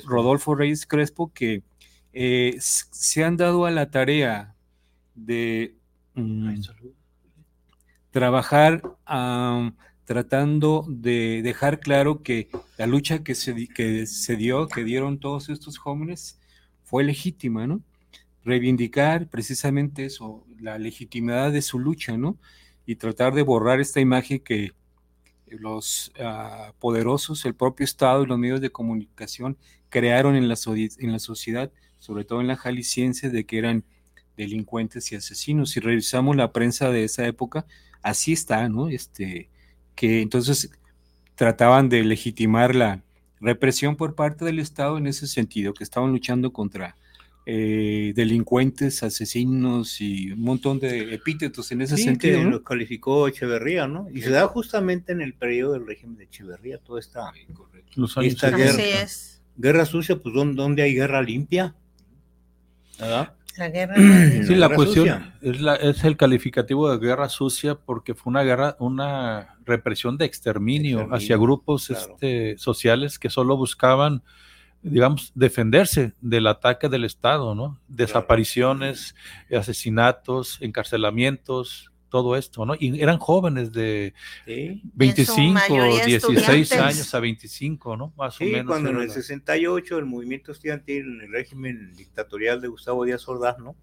[0.05, 1.63] Rodolfo Reyes Crespo que
[2.13, 4.55] eh, se han dado a la tarea
[5.15, 5.75] de
[6.15, 6.61] mm,
[8.11, 8.81] trabajar
[10.05, 15.49] tratando de dejar claro que la lucha que se, que se dio, que dieron todos
[15.49, 16.39] estos jóvenes,
[16.83, 17.81] fue legítima, ¿no?
[18.43, 22.37] Reivindicar precisamente eso, la legitimidad de su lucha, ¿no?
[22.85, 24.73] Y tratar de borrar esta imagen que
[25.59, 29.57] los ah, poderosos, el propio Estado y los medios de comunicación
[29.89, 31.71] crearon en la, en la sociedad
[32.03, 33.85] sobre todo en la jalisciense, de que eran
[34.35, 35.69] delincuentes y asesinos.
[35.69, 37.65] Si revisamos la prensa de esa época,
[38.01, 38.89] así está, ¿no?
[38.89, 39.49] Este,
[39.95, 40.69] que entonces
[41.35, 43.01] trataban de legitimar la
[43.39, 46.97] represión por parte del Estado en ese sentido, que estaban luchando contra
[47.45, 52.39] eh, delincuentes, asesinos y un montón de epítetos en ese sentido.
[52.39, 54.07] Que lo calificó Echeverría, ¿no?
[54.13, 57.31] Y se da justamente en el periodo del régimen de Echeverría, toda esta,
[58.21, 58.83] esta guerra,
[59.57, 61.75] guerra sucia, pues ¿dónde hay guerra limpia?
[63.57, 63.95] La guerra.
[64.47, 68.75] sí, la, cuestión es, la, es, el calificativo de guerra sucia porque fue una guerra,
[68.79, 74.23] una represión de exterminio, hacia grupos este, sociales que solo buscaban,
[74.83, 77.79] digamos, defenderse del ataque del Estado, ¿no?
[77.87, 79.15] Desapariciones,
[79.49, 82.75] asesinatos, encarcelamientos, todo esto, ¿no?
[82.77, 84.13] Y eran jóvenes de
[84.45, 85.59] 25,
[86.05, 88.13] 16 años a 25, ¿no?
[88.15, 88.67] Más o menos.
[88.67, 93.57] cuando en el 68 el movimiento estudiantil en el régimen dictatorial de Gustavo Díaz Ordaz,
[93.57, 93.75] ¿no?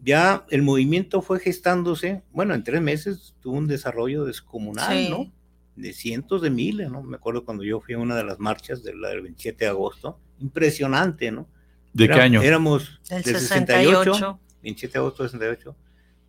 [0.00, 5.32] Ya el movimiento fue gestándose, bueno, en tres meses tuvo un desarrollo descomunal, ¿no?
[5.76, 7.02] De cientos de miles, ¿no?
[7.02, 11.32] Me acuerdo cuando yo fui a una de las marchas del 27 de agosto, impresionante,
[11.32, 11.48] ¿no?
[11.92, 12.42] ¿De qué año?
[12.42, 15.76] Éramos del, 68, 27 de agosto del 68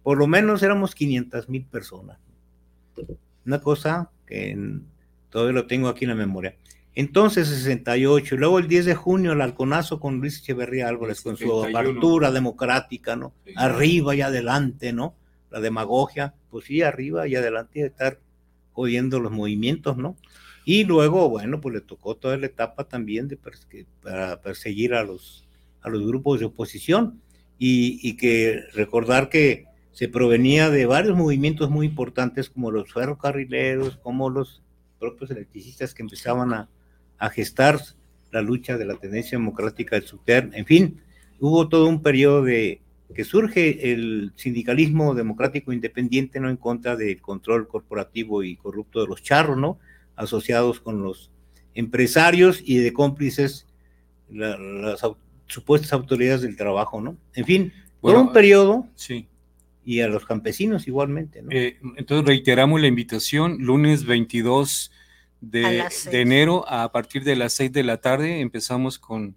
[0.05, 2.19] por lo menos éramos 500 mil personas.
[3.43, 4.55] Una cosa que
[5.31, 6.57] todavía lo tengo aquí en la memoria.
[6.93, 11.37] Entonces, 68, y luego el 10 de junio, el halconazo con Luis Echeverría Álvarez, con
[11.37, 13.33] su apertura democrática, ¿no?
[13.55, 15.15] Arriba y adelante, ¿no?
[15.49, 18.19] La demagogia, pues sí, arriba y adelante, de estar
[18.75, 20.17] jodiendo los movimientos, ¿no?
[20.65, 23.37] Y luego, bueno, pues le tocó toda la etapa también de
[24.01, 25.47] para perseguir a los,
[25.83, 27.21] grupos de oposición
[27.57, 34.29] y, que recordar que se provenía de varios movimientos muy importantes como los ferrocarrileros, como
[34.29, 34.61] los
[34.99, 36.69] propios electricistas que empezaban a,
[37.29, 37.79] gestar
[38.31, 40.49] la lucha de la tendencia democrática del subter.
[40.53, 41.01] En fin,
[41.39, 42.81] hubo todo un periodo de
[43.13, 49.07] que surge el sindicalismo democrático independiente no en contra del control corporativo y corrupto de
[49.07, 49.79] los charros, ¿no?
[50.15, 51.31] Asociados con los
[51.73, 53.67] empresarios y de cómplices
[54.29, 55.01] las
[55.47, 57.17] supuestas autoridades del trabajo, ¿no?
[57.33, 59.27] En fin, fue un periodo sí
[59.85, 61.43] y a los campesinos igualmente.
[61.43, 61.49] ¿no?
[61.51, 64.91] Eh, entonces reiteramos la invitación, lunes 22
[65.41, 69.35] de, enero a partir de las 6 de la tarde empezamos con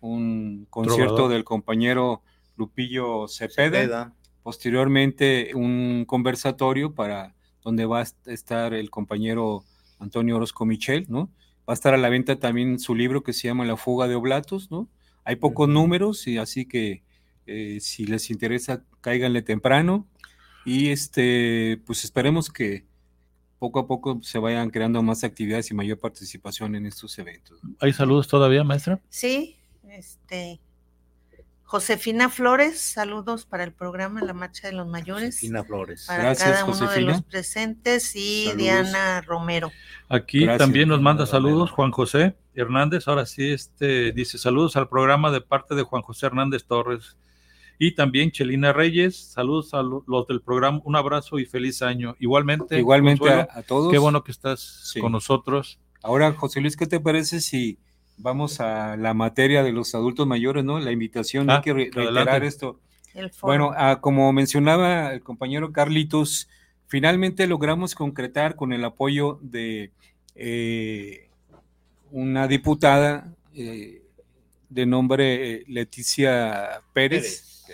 [0.00, 2.22] un concierto del compañero
[2.60, 9.64] Lupillo Cepeda, posteriormente un conversatorio para donde va a estar el compañero
[9.98, 11.30] Antonio Orozco Michel, ¿no?
[11.68, 14.14] Va a estar a la venta también su libro que se llama La fuga de
[14.14, 14.88] oblatos, ¿no?
[15.24, 17.02] Hay pocos números y así que
[17.46, 20.06] eh, si les interesa, cáiganle temprano.
[20.64, 22.84] Y este, pues esperemos que
[23.58, 27.60] poco a poco se vayan creando más actividades y mayor participación en estos eventos.
[27.80, 29.00] ¿Hay saludos todavía, maestra?
[29.08, 29.56] Sí,
[29.88, 30.60] este.
[31.70, 35.36] Josefina Flores, saludos para el programa La Marcha de los Mayores.
[35.36, 36.04] Josefina Flores.
[36.04, 39.70] Para Gracias, cada uno de los presentes y Diana Romero.
[40.08, 42.34] Aquí también nos manda saludos Juan José.
[42.56, 47.16] Hernández, ahora sí, este dice saludos al programa de parte de Juan José Hernández Torres.
[47.78, 52.16] Y también Chelina Reyes, saludos a los del programa, un abrazo y feliz año.
[52.18, 53.92] Igualmente, igualmente a, todos.
[53.92, 55.78] Qué bueno que estás con nosotros.
[56.02, 57.78] Ahora, José Luis, ¿qué te parece si
[58.20, 60.78] vamos a la materia de los adultos mayores, no?
[60.78, 62.78] La invitación, hay ah, que reiterar esto.
[63.42, 66.48] Bueno, ah, como mencionaba el compañero Carlitos,
[66.86, 69.90] finalmente logramos concretar con el apoyo de
[70.34, 71.28] eh,
[72.10, 74.02] una diputada eh,
[74.68, 77.64] de nombre eh, Leticia Pérez,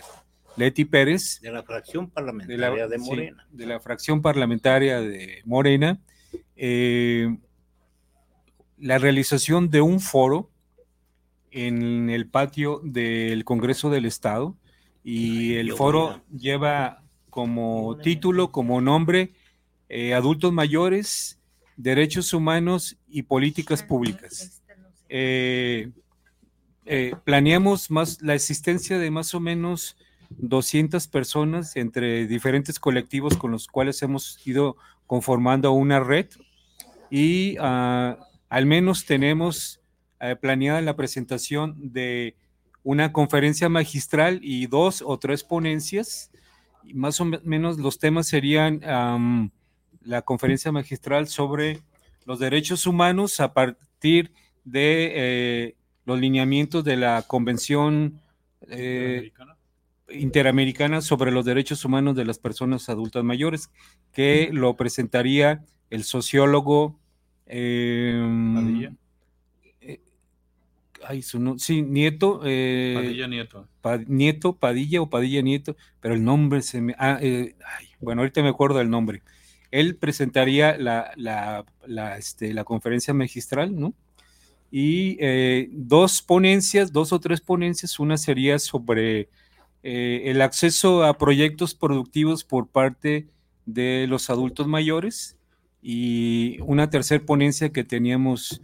[0.56, 1.40] Leti Pérez.
[1.40, 3.46] De la fracción parlamentaria de, Morena.
[3.50, 6.00] de la fracción parlamentaria de Morena.
[8.78, 10.50] La realización de un foro
[11.50, 14.56] en el patio del Congreso del Estado
[15.02, 19.32] y el foro lleva como título, como nombre,
[20.14, 21.36] Adultos Mayores
[21.76, 24.62] derechos humanos y políticas públicas.
[25.08, 25.90] Eh,
[26.86, 29.96] eh, planeamos más la existencia de más o menos
[30.30, 36.26] 200 personas entre diferentes colectivos con los cuales hemos ido conformando una red
[37.10, 38.18] y ah,
[38.48, 39.80] al menos tenemos
[40.20, 42.36] eh, planeada la presentación de
[42.82, 46.30] una conferencia magistral y dos o tres ponencias.
[46.94, 48.80] más o menos los temas serían
[50.02, 51.80] la conferencia magistral sobre
[52.24, 54.32] los derechos humanos a partir
[54.64, 58.20] de eh, los lineamientos de la Convención
[58.68, 59.32] eh,
[60.08, 63.70] Interamericana sobre los Derechos Humanos de las Personas Adultas Mayores,
[64.12, 66.98] que lo presentaría el sociólogo
[67.46, 68.96] em,
[69.80, 70.00] eh,
[71.04, 72.40] ay, su sí, Nieto.
[72.40, 73.68] Padilla Nieto.
[74.06, 76.94] nieto, Padilla o Padilla Nieto, pero el nombre se me.
[76.98, 77.18] Ah,
[78.00, 79.22] bueno, ahorita me acuerdo del nombre
[79.70, 81.64] él presentaría la,
[82.18, 83.94] este, la, conferencia magistral, ¿no?
[84.70, 89.28] Y eh, dos ponencias, dos o tres ponencias, una sería sobre
[89.82, 93.28] eh, el acceso a proyectos productivos por parte
[93.64, 95.35] de los adultos mayores
[95.88, 98.60] y una tercera ponencia que teníamos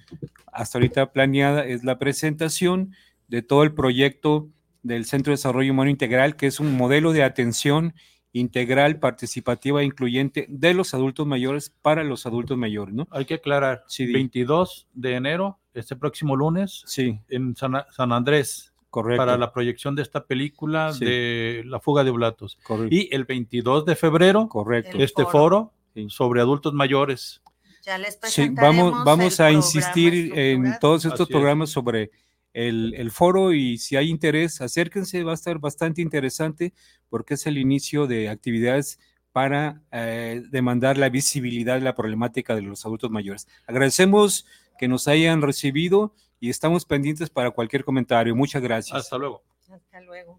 [0.53, 2.97] hasta ahorita planeada es la presentación
[3.29, 4.49] de todo el proyecto
[4.83, 7.95] del Centro de Desarrollo Humano Integral, que es un modelo de atención
[8.33, 13.07] integral, participativa e incluyente de los adultos mayores para los adultos mayores, ¿no?
[13.13, 17.21] Hay que aclarar, sí, 22 de enero, este próximo lunes, sí.
[17.29, 17.77] en San,
[18.11, 19.19] Andrés, Correcto.
[19.19, 22.59] para la proyección de esta película de La fuga de Oblatos.
[22.91, 24.99] Y el 22 de febrero, Correcto.
[24.99, 25.73] este foro,
[26.09, 27.43] sobre adultos mayores.
[27.85, 32.11] Ya les sí, vamos, vamos a insistir en todos estos programas sobre
[32.53, 36.73] el, foro y si hay interés, acérquense, va a estar bastante interesante
[37.09, 38.99] porque es el inicio de actividades
[39.33, 43.49] para eh, demandar la visibilidad de la problemática de los adultos mayores.
[43.67, 44.47] Agradecemos
[44.79, 48.37] que nos hayan recibido y estamos pendientes para cualquier comentario.
[48.37, 48.97] Muchas gracias.
[48.97, 49.43] Hasta luego.
[49.71, 50.39] Hasta luego.